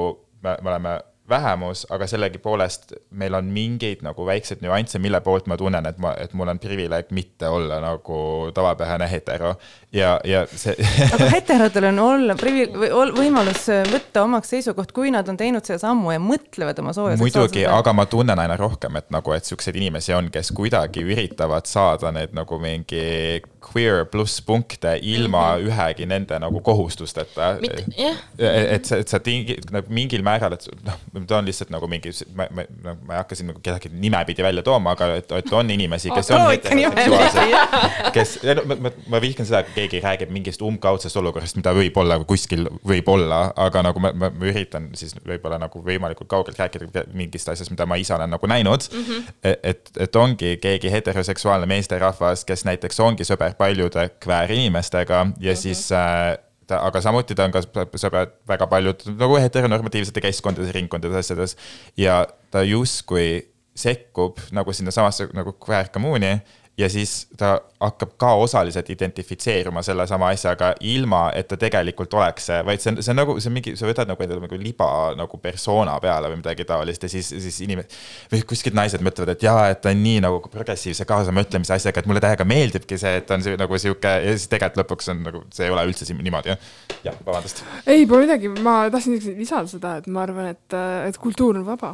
[0.45, 0.97] me, me oleme
[1.29, 6.15] vähemus, aga sellegipoolest meil on mingeid nagu väikseid nüansse, mille poolt ma tunnen, et ma,
[6.21, 8.19] et mul on privileeg mitte olla nagu
[8.55, 9.55] tavapärane hetero
[9.93, 10.77] ja, ja see
[11.15, 15.67] aga heterodel on olla privi-, või ol- võimalus võtta omaks seisukoht, kui nad on teinud
[15.67, 19.49] selle sammu ja mõtlevad oma sooja muidugi, aga ma tunnen aina rohkem, et nagu, et
[19.49, 25.63] siukseid inimesi on, kes kuidagi üritavad saada neid nagu mingi queer pluss punkte ilma mm
[25.63, 25.69] -hmm.
[25.69, 27.57] ühegi nende nagu kohustusteta.
[27.97, 28.17] Jah.
[28.39, 32.47] et et sa tingi-, nagu mingil määral, et noh, ma toon lihtsalt nagu mingi, ma,
[32.53, 36.11] ma, ma ei hakka siin nagu kedagi nimepidi välja tooma, aga et, et on inimesi,
[36.13, 37.77] kes on too ikka heteroseksuaalsed,
[38.17, 38.35] kes,
[38.69, 43.11] ma, ma, ma vihkan seda, kui keegi räägib mingist umbkaudsest olukorrast, mida võib-olla kuskil võib
[43.13, 47.73] olla, aga nagu ma, ma, ma üritan siis võib-olla nagu võimalikult kaugelt rääkida mingist asjast,
[47.75, 49.05] mida ma ise olen nagu näinud mm.
[49.05, 49.55] -hmm.
[49.63, 55.55] et, et ongi keegi heteroseksuaalne meesterahvas, kes näiteks ongi sõber paljude kväärinimestega ja mm -hmm.
[55.55, 56.37] siis äh,
[56.67, 57.63] ta, aga samuti ta on ka
[57.99, 61.57] sõber väga paljud nagu heteronormatiivsete keskkondades, ringkondades, asjades.
[62.01, 63.47] Ja ta justkui
[63.77, 66.33] sekkub nagu sinnasamasse nagu kväärkommuuni
[66.81, 72.81] ja siis ta hakkab ka osaliselt identifitseeruma sellesama asjaga, ilma et ta tegelikult oleks vaid
[72.81, 75.41] see on, see on nagu, see on mingi, sa võtad nagu endale nagu liba nagu
[75.43, 79.67] persona peale või midagi taolist ja siis, siis inimesed või kuskilt naised mõtlevad, et jaa,
[79.73, 83.45] et ta on nii nagu progressiivse kaasamõtlemise asjaga, et mulle täiega meeldibki see, et on
[83.45, 86.55] see, nagu sihuke ja siis tegelikult lõpuks on nagu, see ei ole üldse siin niimoodi,
[86.55, 86.73] jah.
[87.11, 87.61] jah, vabandust.
[87.85, 90.79] ei, pole midagi, ma tahtsin lisada seda, et ma arvan, et,
[91.11, 91.93] et kultuur on vaba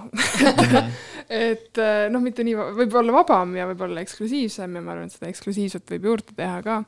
[1.50, 5.18] et noh, mitte nii, võib olla vabam ja võib olla eksklusiivsem ja ma arvan, et
[5.18, 5.32] seda
[5.72, 6.82] eksklusiivset võib juurde teha ka.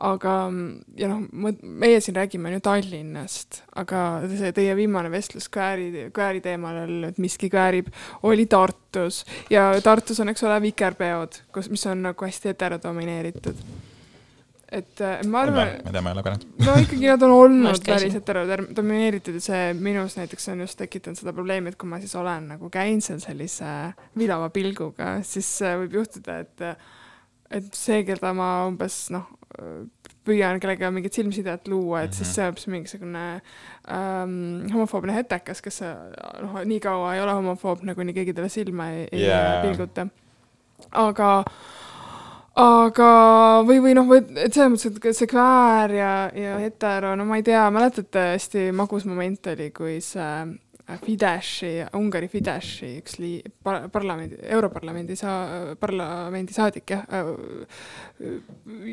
[0.00, 0.34] aga,
[0.96, 1.26] ja noh,
[1.60, 6.78] meie siin räägime ju Tallinnast, aga see teie viimane vestlus kvääri, kvääri teemal,
[7.10, 7.90] et miski kväärib,
[8.22, 13.60] oli Tartus ja Tartus on, eks ole, vikerpeod, kus, mis on nagu hästi heterodomineeritud.
[14.72, 16.46] et äh, ma arvan, ma tean, ma ei ole lugenud.
[16.64, 21.34] no ikkagi nad on olnud päris heterodomineeritud ja see minus näiteks on just tekitanud seda
[21.36, 23.74] probleemi, et kui ma siis olen nagu käinud seal sellise
[24.16, 26.64] vilava pilguga, siis äh, võib juhtuda, et
[27.50, 29.26] et see, keda ma umbes noh,
[30.26, 33.24] püüan kellega mingit silmsidet luua, et siis see on hoopis mingisugune
[33.90, 34.34] ähm,
[34.72, 39.26] homofoobne hetekas, kes noh, nii kaua ei ole homofoobne, kuni keegi talle silma ei, ei
[39.26, 39.60] yeah.
[39.64, 40.06] pilguta.
[40.92, 41.30] aga
[42.60, 43.10] aga,
[43.66, 47.46] või, või noh, et selles mõttes, et see kväär ja, ja hetero, no ma ei
[47.46, 50.28] tea, mäletate, hästi magus moment oli, kui see
[51.04, 57.04] Fideszi, Ungari Fideszi üks lii-, par-, parlamendi, Europarlamendi saa-, parlamendi saadik jah,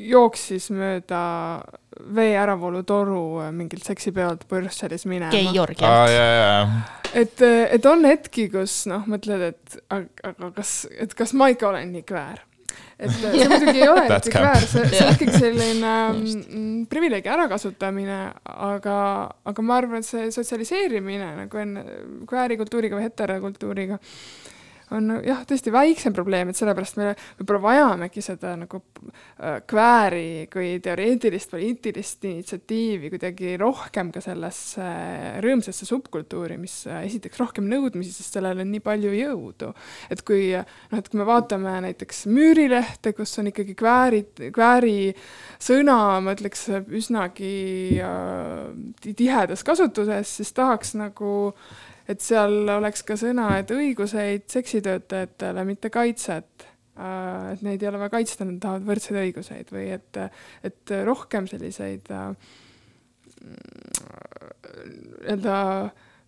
[0.07, 1.21] jooksis mööda
[2.15, 6.13] vee äravoolutoru mingilt seksipeolt Brüsselis minema Georgi aa, alt.
[6.13, 6.81] jaa, jaa.
[7.23, 7.45] et,
[7.77, 11.91] et on hetki, kus noh, mõtled, et aga, aga kas, et kas ma ikka olen
[11.95, 12.46] nii kväär.
[12.97, 14.27] Et see muidugi ei ole camp.
[14.33, 18.19] kväär, see, see on ikkagi selline mm, privileegi ärakasutamine,
[18.71, 18.97] aga,
[19.47, 21.85] aga ma arvan, et see sotsialiseerimine nagu enne
[22.29, 24.01] kväärikultuuriga või heterokultuuriga
[24.95, 27.09] on jah, tõesti väiksem probleem, et sellepärast me
[27.39, 34.85] võib-olla vajamegi seda nagu äh, kvääri kui teoreetilist poliitilist initsiatiivi kuidagi rohkem ka sellesse
[35.43, 39.73] rõõmsasse subkultuuri, mis äh, esitaks rohkem nõudmisi, sest sellel on nii palju jõudu.
[40.13, 45.13] et kui noh, et kui me vaatame näiteks Müürilehte, kus on ikkagi kväärid, kvääri
[45.63, 47.53] sõna, ma ütleks, üsnagi
[48.03, 48.71] äh,
[49.03, 51.35] ti- tihedas kasutuses, siis tahaks nagu
[52.07, 56.67] et seal oleks ka sõna, et õiguseid seksitöötajatele, mitte kaitset.
[56.97, 60.17] et neid ei ole vaja kaitsta, nad tahavad võrdseid õiguseid või et,
[60.65, 62.31] et rohkem selliseid äh,
[65.27, 65.57] nii-öelda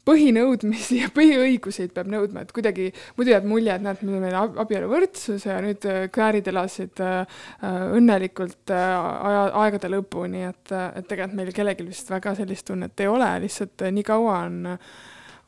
[0.09, 5.45] põhinõudmisi ja põhiõiguseid peab nõudma, et kuidagi muidu jääb mulje, et näed, meil on abieluvõrdsus
[5.47, 6.07] ja nüüd äh,
[6.53, 7.19] elasid äh,
[7.61, 8.87] äh, õnnelikult äh,
[9.29, 13.85] aja, aegade lõpuni, et, et tegelikult meil kellelgi vist väga sellist tunnet ei ole, lihtsalt
[13.85, 14.59] äh, nii kaua on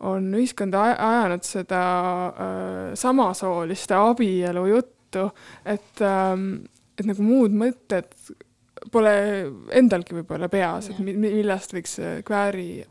[0.01, 1.81] on ühiskond aj- ajanud seda
[2.27, 5.27] äh, samasooliste abielu juttu,
[5.65, 6.47] et ähm,,
[6.99, 8.09] et nagu muud mõtted
[8.91, 9.11] pole
[9.77, 12.83] endalgi võib-olla peas, et mi- mi- millest võiks äh, kvääri,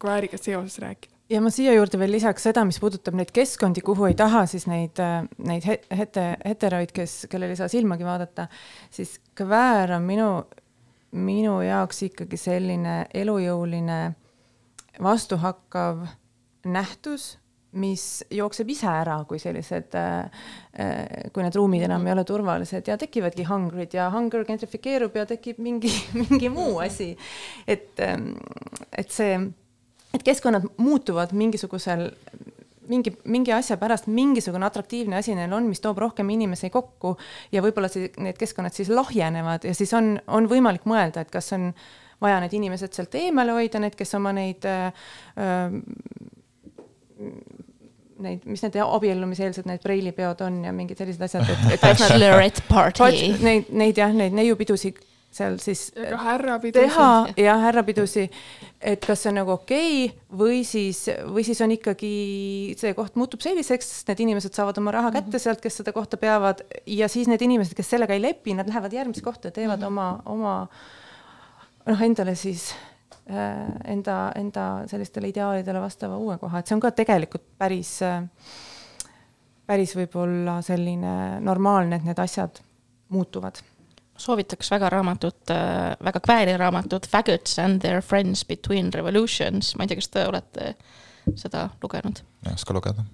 [0.00, 1.12] kvääriga seoses rääkida.
[1.28, 4.64] ja ma siia juurde veel lisaks seda, mis puudutab neid keskkondi, kuhu ei taha siis
[4.70, 4.96] neid,
[5.38, 8.46] neid he- hete, heteroid, kes, kellel ei saa silmagi vaadata,
[8.90, 10.30] siis kväär on minu,
[11.12, 13.98] minu jaoks ikkagi selline elujõuline
[15.02, 16.06] vastuhakkav
[16.66, 17.36] nähtus,
[17.76, 19.92] mis jookseb ise ära, kui sellised,
[21.32, 25.60] kui need ruumid enam ei ole turvalised ja tekivadki hungrid ja hunger gentrifikeerub ja tekib
[25.62, 25.92] mingi,
[26.22, 27.12] mingi muu asi.
[27.68, 29.36] et, et see,
[30.14, 32.08] et keskkonnad muutuvad mingisugusel
[32.88, 37.16] mingi, mingi asja pärast mingisugune atraktiivne asi neil on, mis toob rohkem inimesi kokku
[37.52, 41.52] ja võib-olla see, need keskkonnad siis lahjenevad ja siis on, on võimalik mõelda, et kas
[41.56, 41.72] on
[42.22, 44.88] vaja need inimesed sealt eemale hoida, need, kes oma neid äh,
[48.26, 53.34] neid, mis need abiellumiseelsed need preilipeod on ja mingid sellised asjad, et, et Bachelorette party.
[53.44, 55.02] neid, neid jah, neid neiupidusid
[55.36, 56.80] seal siis ja ka härrapidu.
[56.80, 57.08] teha
[57.40, 58.24] ja härrapidusi,
[58.80, 62.12] et kas see on nagu okei okay, või siis, või siis on ikkagi
[62.80, 66.64] see koht muutub selliseks, need inimesed saavad oma raha kätte sealt, kes seda kohta peavad
[66.88, 70.10] ja siis need inimesed, kes sellega ei lepi, nad lähevad järgmisse kohta ja teevad oma,
[70.32, 70.58] oma
[71.86, 72.95] noh, endale siis äh,
[73.26, 78.20] enda, enda sellistele ideaalidele vastava uue koha, et see on ka tegelikult päris äh,
[79.66, 82.60] päris võib-olla selline normaalne, et need asjad
[83.14, 83.58] muutuvad
[84.16, 85.50] soovitaks väga raamatut,
[86.04, 90.70] väga kvääri raamatut Faggots and their friends between revolutions, ma ei tea, kas te olete
[91.36, 92.22] seda lugenud?
[92.46, 93.04] ei oska lugeda.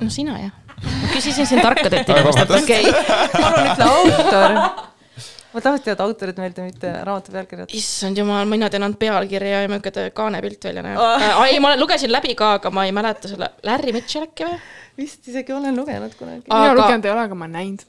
[0.00, 0.54] no sina jah.
[0.86, 2.94] ma küsisin siin tarkadelt inimestelt, okei.
[3.34, 4.56] palun ütle autor.
[5.54, 7.72] Ma tahaks teada autorit meelde, mitte raamatu pealkirjad.
[7.76, 11.46] issand jumal, mina tean ainult pealkirja ja milline kaanepilt välja näeb oh..
[11.46, 14.60] ei, ma lugesin läbi ka, aga ma ei mäleta selle, Larry Mitchell äkki või?
[15.00, 16.44] vist isegi olen lugenud kunagi.
[16.46, 17.86] mina Aga- lugenud ei ole, aga ma olen näinud.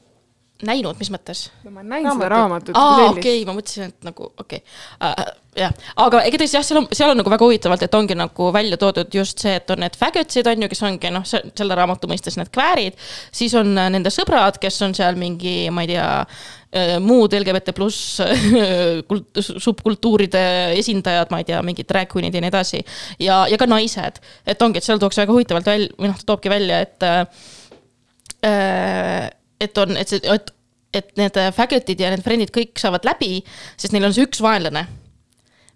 [0.68, 1.46] näinud, mis mõttes?
[1.66, 2.76] no ma olen näinud seda Raamatut.
[2.76, 4.64] raamatut aa, okei okay,, ma mõtlesin, et nagu okei okay.
[5.02, 5.32] uh,.
[5.58, 5.74] jah,
[6.06, 9.12] aga igatahes jah, seal on, seal on nagu väga huvitavalt, et ongi nagu välja toodud
[9.16, 12.52] just see, et on need faggotsid on ju, kes ongi noh, selle raamatu mõistes need
[12.54, 13.00] kväärid.
[13.36, 17.76] siis on äh, nende sõbrad, kes on seal mingi, ma ei tea äh, muud LGBT
[17.78, 18.22] pluss
[19.10, 20.46] kult- subkultuuride
[20.80, 22.80] esindajad, ma ei tea, mingid drag queen'id ja nii edasi.
[23.20, 26.32] ja, ja ka naised, et ongi, et seal tuuakse väga huvitavalt välja, või noh, ta
[26.32, 29.32] toobki välja, et äh,
[29.62, 30.54] et on, et see, et,
[30.98, 33.42] et need faggotid ja need friend'id kõik saavad läbi,
[33.80, 34.86] sest neil on see üks vaenlane,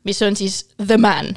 [0.08, 1.36] mis on siis the man.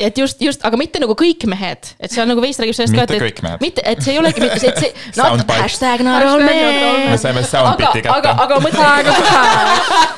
[0.00, 3.06] Et just, just, aga mitte nagu kõik mehed, et seal nagu veits räägib sellest Mitte
[3.06, 3.54] ka, et, kõik mehed.
[3.60, 4.90] et mitte, et see ei olegi, et see,
[5.20, 7.10] not hashtag not all men.
[7.10, 8.42] me saime soundbit'i aga, aga, kätte.
[8.44, 8.86] aga mõtle.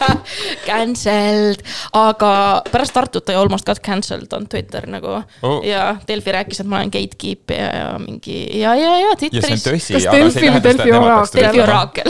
[0.68, 1.60] Cancelled,
[1.98, 2.32] aga
[2.72, 5.12] pärast Tartut I almost got cancelled on Twitter nagu
[5.42, 5.60] Oh.
[5.66, 9.52] ja Delfi rääkis, et ma olen gatekeep ja, ja mingi ja, ja, ja ja see
[9.52, 9.86] on Twitteris.
[9.92, 11.42] Kas Delfi või Delfi oraakel?
[11.42, 12.08] Delfi oraakel,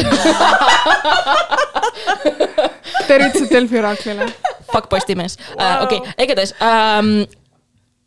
[3.09, 4.29] tervitused Delfi oraaklile.
[4.73, 5.39] fuck Postimees,
[5.83, 7.25] okei, igatahes ähm,.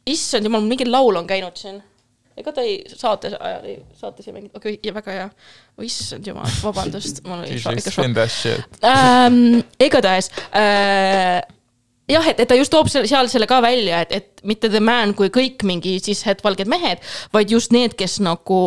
[0.09, 1.81] Issand jumal, mingi laul on käinud siin.
[2.35, 5.27] ega ta ei saates ajal ei, saates ei mänginud, okei okay,, ja väga hea.
[5.87, 9.61] issand jumal, vabandust, mul oli ikka šokk ähm,.
[9.79, 11.41] igatahes äh,
[12.11, 14.81] jah, et, et ta just toob selle, seal selle ka välja, et, et mitte the
[14.83, 17.01] man kui kõik mingi siis hetvalged mehed,
[17.33, 18.59] vaid just need, kes nagu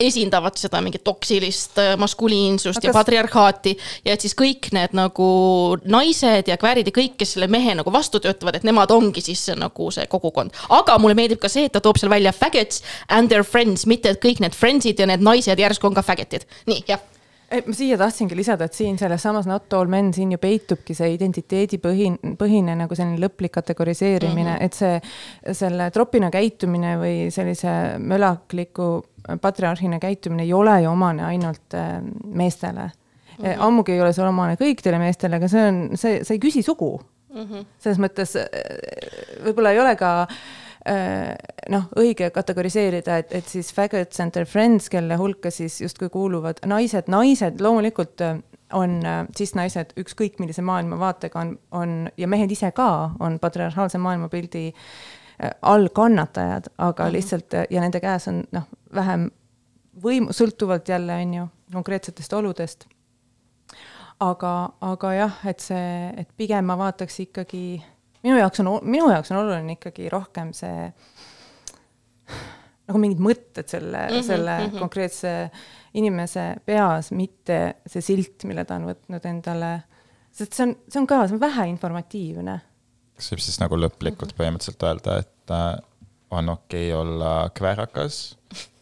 [0.00, 3.74] esindavad seda mingit toksilist äh, maskuliinsust Aga ja patriarhaati
[4.04, 5.28] ja et siis kõik need nagu
[5.84, 9.48] naised ja kväärid ja kõik, kes selle mehe nagu vastu töötavad, et nemad ongi siis
[9.58, 10.54] nagu see kogukond.
[10.68, 14.14] aga mulle meeldib ka see, et ta toob seal välja faggots and their friends, mitte
[14.14, 16.46] et kõik need friends'id ja need naised järsku on ka faggot'id.
[16.70, 17.02] nii, jah.
[17.50, 20.94] ei, ma siia tahtsingi lisada, et siin selles samas Not all men siin ju peitubki
[20.94, 24.64] see identiteedipõhine, põhine nagu selline lõplik kategoriseerimine mm, -hmm.
[24.64, 28.92] et see, selle tropina käitumine või sellise mölakliku
[29.40, 32.90] patriarhina käitumine ei ole ju omane ainult äh, meestele
[33.38, 33.44] mm.
[33.44, 33.54] -hmm.
[33.58, 37.00] ammugi ei ole see omane kõikidele meestele, aga see on, see, sa ei küsi sugu
[37.34, 37.68] mm -hmm..
[37.78, 38.48] selles mõttes äh,
[39.44, 40.14] võib-olla ei ole ka
[41.68, 46.62] noh, õige kategoriseerida, et, et siis faggots and their friends, kelle hulka siis justkui kuuluvad
[46.66, 48.22] naised, naised loomulikult
[48.72, 49.02] on
[49.36, 55.19] siis naised ükskõik millise maailmavaatega on, on ja mehed ise ka on patriarhaalse maailmapildi äh,
[55.62, 57.12] all kannatajad, aga mm -hmm.
[57.12, 59.30] lihtsalt ja nende käes on noh, vähem
[60.02, 62.86] võimu, sõltuvalt jälle on ju konkreetsetest oludest.
[64.20, 67.82] aga, aga jah, et see, et pigem ma vaataks ikkagi,
[68.22, 70.90] minu jaoks on, minu jaoks on oluline ikkagi rohkem see
[72.90, 74.78] nagu mingid mõtted selle mm, -hmm, selle mm -hmm.
[74.78, 75.50] konkreetse
[75.94, 79.82] inimese peas, mitte see silt, mille ta on võtnud endale.
[80.30, 82.60] sest see on, see on ka, see on vähe informatiivne.
[83.20, 85.70] Kas võib siis nagu lõplikult põhimõtteliselt öelda, et äh,
[86.34, 88.20] on okei okay olla kväärakas,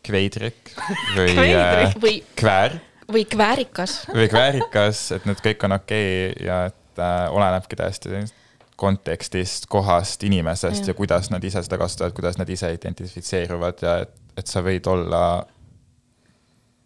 [0.07, 0.75] kveidrik
[1.17, 2.79] või äh, Kveidrik või- kväär
[3.13, 4.01] või kväärikas.
[4.15, 8.25] või kväärikas, et need kõik on okei okay ja et äh, olenebki täiesti
[8.79, 10.93] kontekstist, kohast, inimesest ja.
[10.93, 14.87] Ja kuidas nad ise seda kasutavad, kuidas nad ise identifitseeruvad ja et, et sa võid
[14.87, 15.23] olla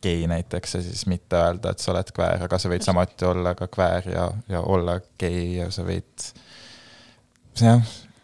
[0.02, 3.52] gei näiteks ja siis mitte öelda, et sa oled kväär, aga sa võid samuti olla
[3.58, 6.32] ka kväär ja, ja olla gei ja sa võid,
[7.54, 7.80] jah,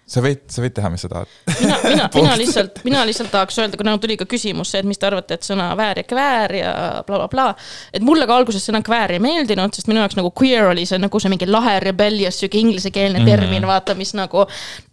[0.09, 1.33] sa võid, sa võid teha, mis sa tahad.
[1.61, 4.99] mina, mina, mina lihtsalt, mina lihtsalt tahaks öelda, kuna tuli ka küsimus see, et mis
[5.01, 6.73] te arvate, et sõna väär ja kväär ja
[7.07, 7.49] blablabla bla,.
[7.53, 7.91] Bla.
[7.93, 11.01] et mulle ka alguses sõna kväär ei meeldinud, sest minu jaoks nagu queer oli see
[11.01, 14.47] nagu see mingi lahe rebellious sihuke inglisekeelne termin, vaata, mis nagu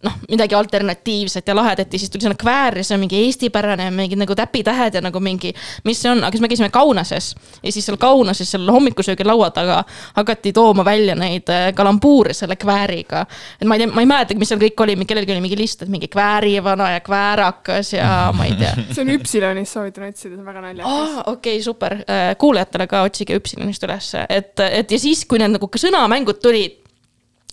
[0.06, 3.88] noh, midagi alternatiivset ja lahedat ja siis tuli sõna kväär ja see on mingi eestipärane,
[3.94, 5.54] mingid nagu täpitähed ja nagu mingi,
[5.88, 9.82] mis see on, aga siis me käisime Kaunases ja siis seal Kaunases seal hommikusöögilaua taga
[10.18, 13.26] hakati tooma välja neid äh, kalambuure selle kvääriga.
[13.60, 15.82] et ma ei tea, ma ei mäletagi, mis seal kõik oli, kellelgi oli mingi list,
[15.84, 18.72] et mingi kväärivana ja kväärakas ja ma ei tea.
[18.94, 20.92] see on Üpsilonis, soovitan otsida, see on väga naljakas.
[20.92, 21.98] aa, okei okay,, super,
[22.38, 26.82] kuulajatele ka otsige Üpsilonist üles, et, et ja siis, kui need nagu sõnamängud tulid,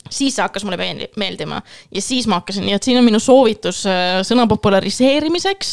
[0.09, 3.19] siis see hakkas mulle meeldi- meeldima ja siis ma hakkasin, nii et siin on minu
[3.23, 5.71] soovitus äh, sõna populariseerimiseks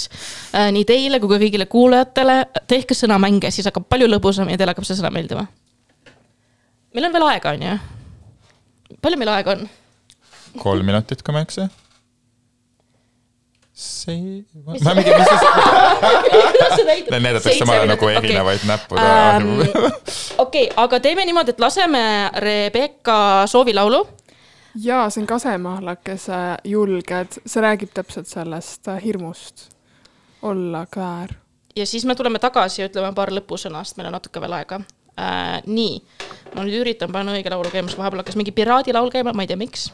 [0.54, 2.38] äh, nii teile kui ka kõigile kuulajatele,
[2.70, 5.46] tehke sõnamänge, siis hakkab palju lõbusam ja teile hakkab see sõna meeldima.
[6.94, 7.76] meil on veel aega, on ju?
[9.02, 9.68] palju meil aega on?
[10.58, 11.68] Kolm minutit, kui ma ei eksi.
[13.80, 19.68] see, ma mingi, mis siis, näidatakse mulle nagu erinevaid näppude arvu.
[20.44, 22.02] okei, aga teeme niimoodi, et laseme
[22.44, 24.04] Rebecca soovilaulu
[24.74, 29.68] jaa, see on kasemahlakese julged, see räägib täpselt sellest äh, hirmust
[30.42, 31.34] olla kväär.
[31.76, 34.80] ja siis me tuleme tagasi ja ütleme paar lõpusõnast, meil on natuke veel aega
[35.16, 35.60] äh,.
[35.66, 35.98] nii,
[36.54, 39.50] ma nüüd üritan panna õige laulu käima, sest vahepeal hakkas mingi piraadilaul käima, ma ei
[39.50, 39.90] tea, miks.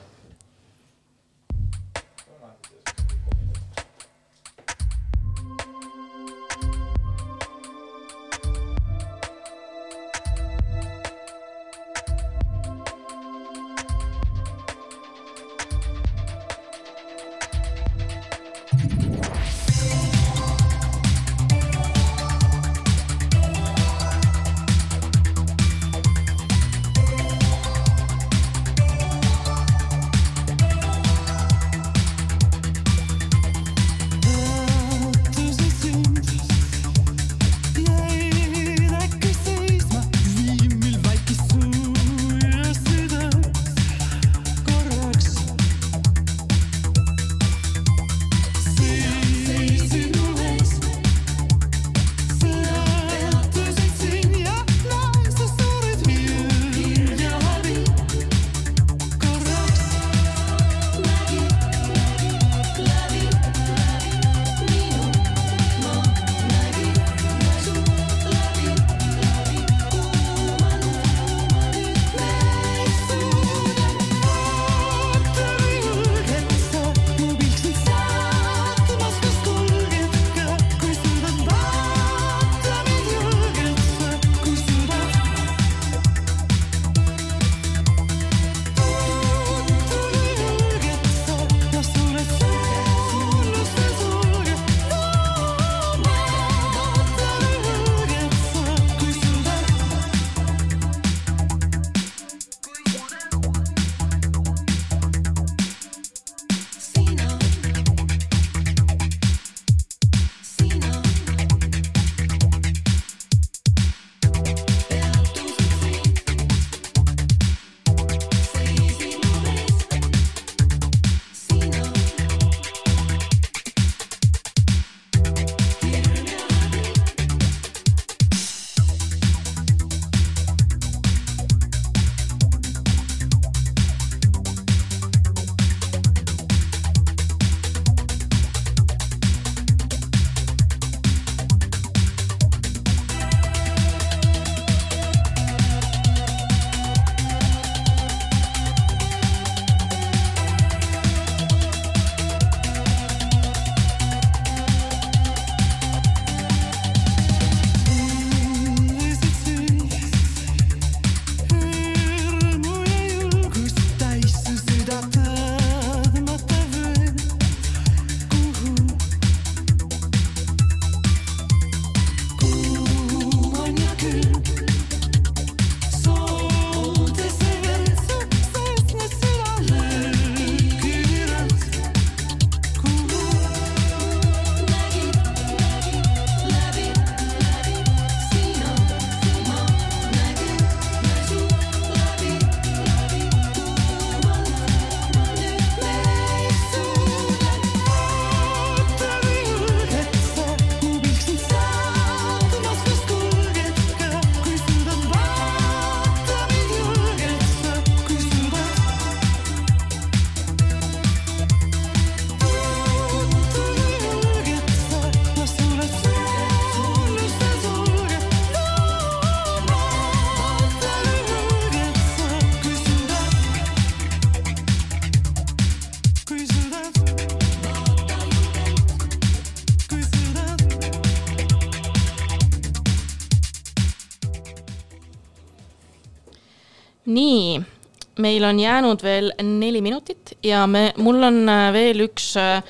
[238.22, 242.62] Meil on jäänud veel neli minutit ja me, mul on äh, veel üks äh,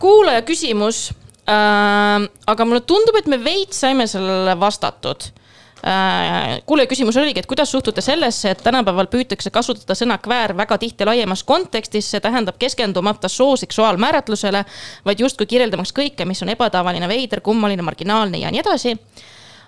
[0.00, 1.08] kuulaja küsimus
[1.48, 2.28] äh,.
[2.46, 5.28] aga mulle tundub, et me veits saime sellele vastatud
[5.86, 6.60] äh,.
[6.66, 11.08] kuulaja küsimus oligi, et kuidas suhtute sellesse, et tänapäeval püütakse kasutada sõna kväär väga tihti
[11.08, 14.64] laiemas kontekstis, see tähendab keskendumata soo seksuaalmääratlusele,
[15.04, 18.98] vaid justkui kirjeldamaks kõike, mis on ebatavaline, veider, kummaline, marginaalne ja nii edasi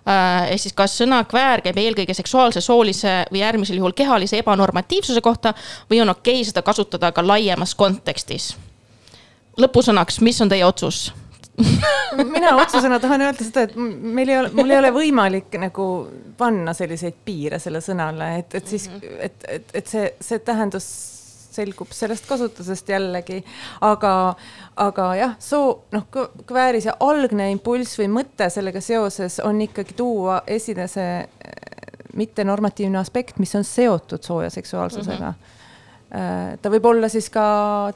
[0.06, 5.54] ehk siis kas sõna kväär käib eelkõige seksuaalse, soolise või äärmisel juhul kehalise ebanormatiivsuse kohta
[5.90, 8.54] või on okei seda kasutada ka laiemas kontekstis?
[9.56, 11.12] lõpusõnaks, mis on teie otsus?
[12.36, 15.86] mina otsusena tahan öelda seda, et meil ei ole, mul ei ole võimalik nagu
[16.36, 20.88] panna selliseid piire selle sõnale, et, et siis, et, et, et see, see tähendus
[21.56, 23.40] selgub sellest kasutusest jällegi,
[23.86, 24.12] aga,
[24.82, 26.06] aga jah, soo, noh,
[26.46, 31.76] kvääri see algne impulss või mõte sellega seoses on ikkagi tuua esile see eh,
[32.16, 35.36] mittenormatiivne aspekt, mis on seotud sooja seksuaalsusega mm.
[35.36, 36.58] -hmm.
[36.62, 37.46] ta võib olla siis ka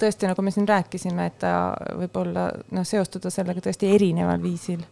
[0.00, 4.82] tõesti, nagu me siin rääkisime, et ta võib olla noh, seostuda sellega tõesti erineval viisil.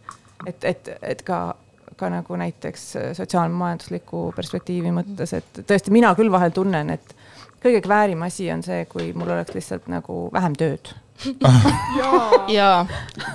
[0.47, 1.55] et, et, et ka,
[1.95, 2.85] ka nagu näiteks
[3.19, 7.15] sotsiaalmajandusliku perspektiivi mõttes, et tõesti, mina küll vahel tunnen, et
[7.63, 10.93] kõige kväärim asi on see, kui mul oleks lihtsalt nagu vähem tööd.
[11.99, 12.67] jaa, ja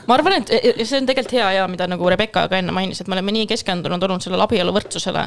[0.08, 0.48] ma arvan, et
[0.88, 3.48] see on tegelikult hea ja mida nagu Rebecca ka enne mainis, et me oleme nii
[3.50, 5.26] keskendunud olnud sellele abieluvõrdsusele.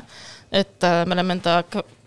[0.57, 1.59] et äh, me oleme enda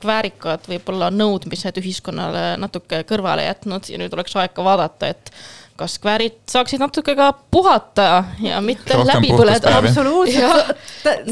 [0.06, 5.30] väärikad võib-olla nõudmised ühiskonnale natuke kõrvale jätnud ja nüüd oleks aeg ka vaadata, et
[5.80, 10.74] kas kväärid saaksid natuke ka puhata ja mitte Rohkem läbi põleda absoluutselt.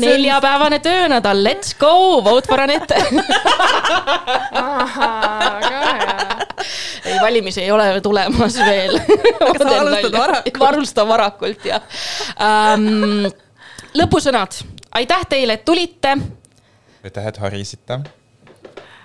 [0.00, 2.78] neljapäevane töönädal, let's go, vote for hea.
[7.04, 8.96] ei, valimisi ei ole tulemas veel.
[9.48, 10.58] Aga sa alustad varakult.
[10.58, 11.82] ma alustan varakult jah
[12.48, 13.28] um,.
[13.98, 14.62] lõpusõnad,
[15.00, 16.16] aitäh teile, et tulite.
[17.04, 18.00] aitäh, et harisite.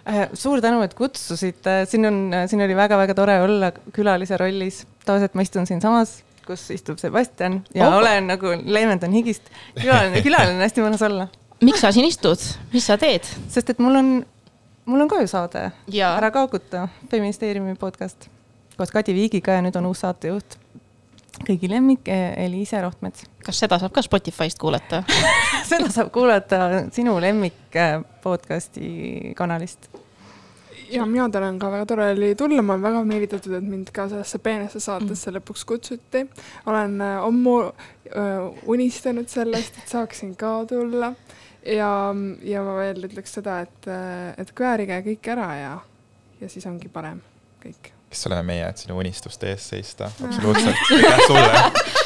[0.04, 2.18] Äh, suur tänu, et kutsusite, siin on,
[2.52, 4.82] siin oli väga-väga tore olla külalise rollis.
[5.06, 7.94] Tavaliselt ma istun siinsamas, kus istub Sebastian ja Oh.
[7.94, 8.00] oh.
[8.02, 9.44] olen nagu leevendan higist.
[9.80, 11.28] külaline, külaline on hästi mõnus olla,
[11.64, 12.40] miks sa siin istud,
[12.74, 13.28] mis sa teed?
[13.52, 14.12] sest et mul on,
[14.86, 16.16] mul on ka ju saade Jaa.
[16.18, 18.28] Ära kaaguta, feministeeriumi podcast
[18.78, 20.58] koos Kadi Viigiga ja nüüd on uus saatejuht.
[21.48, 23.26] kõigi lemmik eh, Eliise Rohtmets.
[23.46, 25.04] kas seda saab ka Spotify'st kuulata?
[25.72, 29.90] seda saab kuulata sinu lemmik eh, podcast'i kanalist.
[30.92, 34.08] Ja mina tänan ka, väga tore oli tulla, ma olen väga meelitatud, et mind ka
[34.12, 36.26] sellesse peenesse saatesse lõpuks kutsuti.
[36.66, 37.72] olen äh, ammu äh,
[38.66, 41.14] unistanud sellest, et saaksin ka tulla
[41.66, 41.92] ja,
[42.44, 43.92] ja ma veel ütleks seda, et,
[44.38, 45.76] et kväärige kõik ära ja,
[46.42, 47.22] ja siis ongi parem
[47.64, 47.94] kõik.
[48.10, 51.54] kes oleme meie, et sinu unistuste eest seista, absoluutselt, aitäh sulle.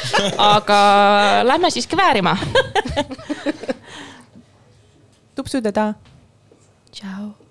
[0.54, 0.80] aga
[1.44, 2.36] lähme siis kväärima.
[5.38, 5.94] tupsud ja ta
[6.92, 7.47] tšau.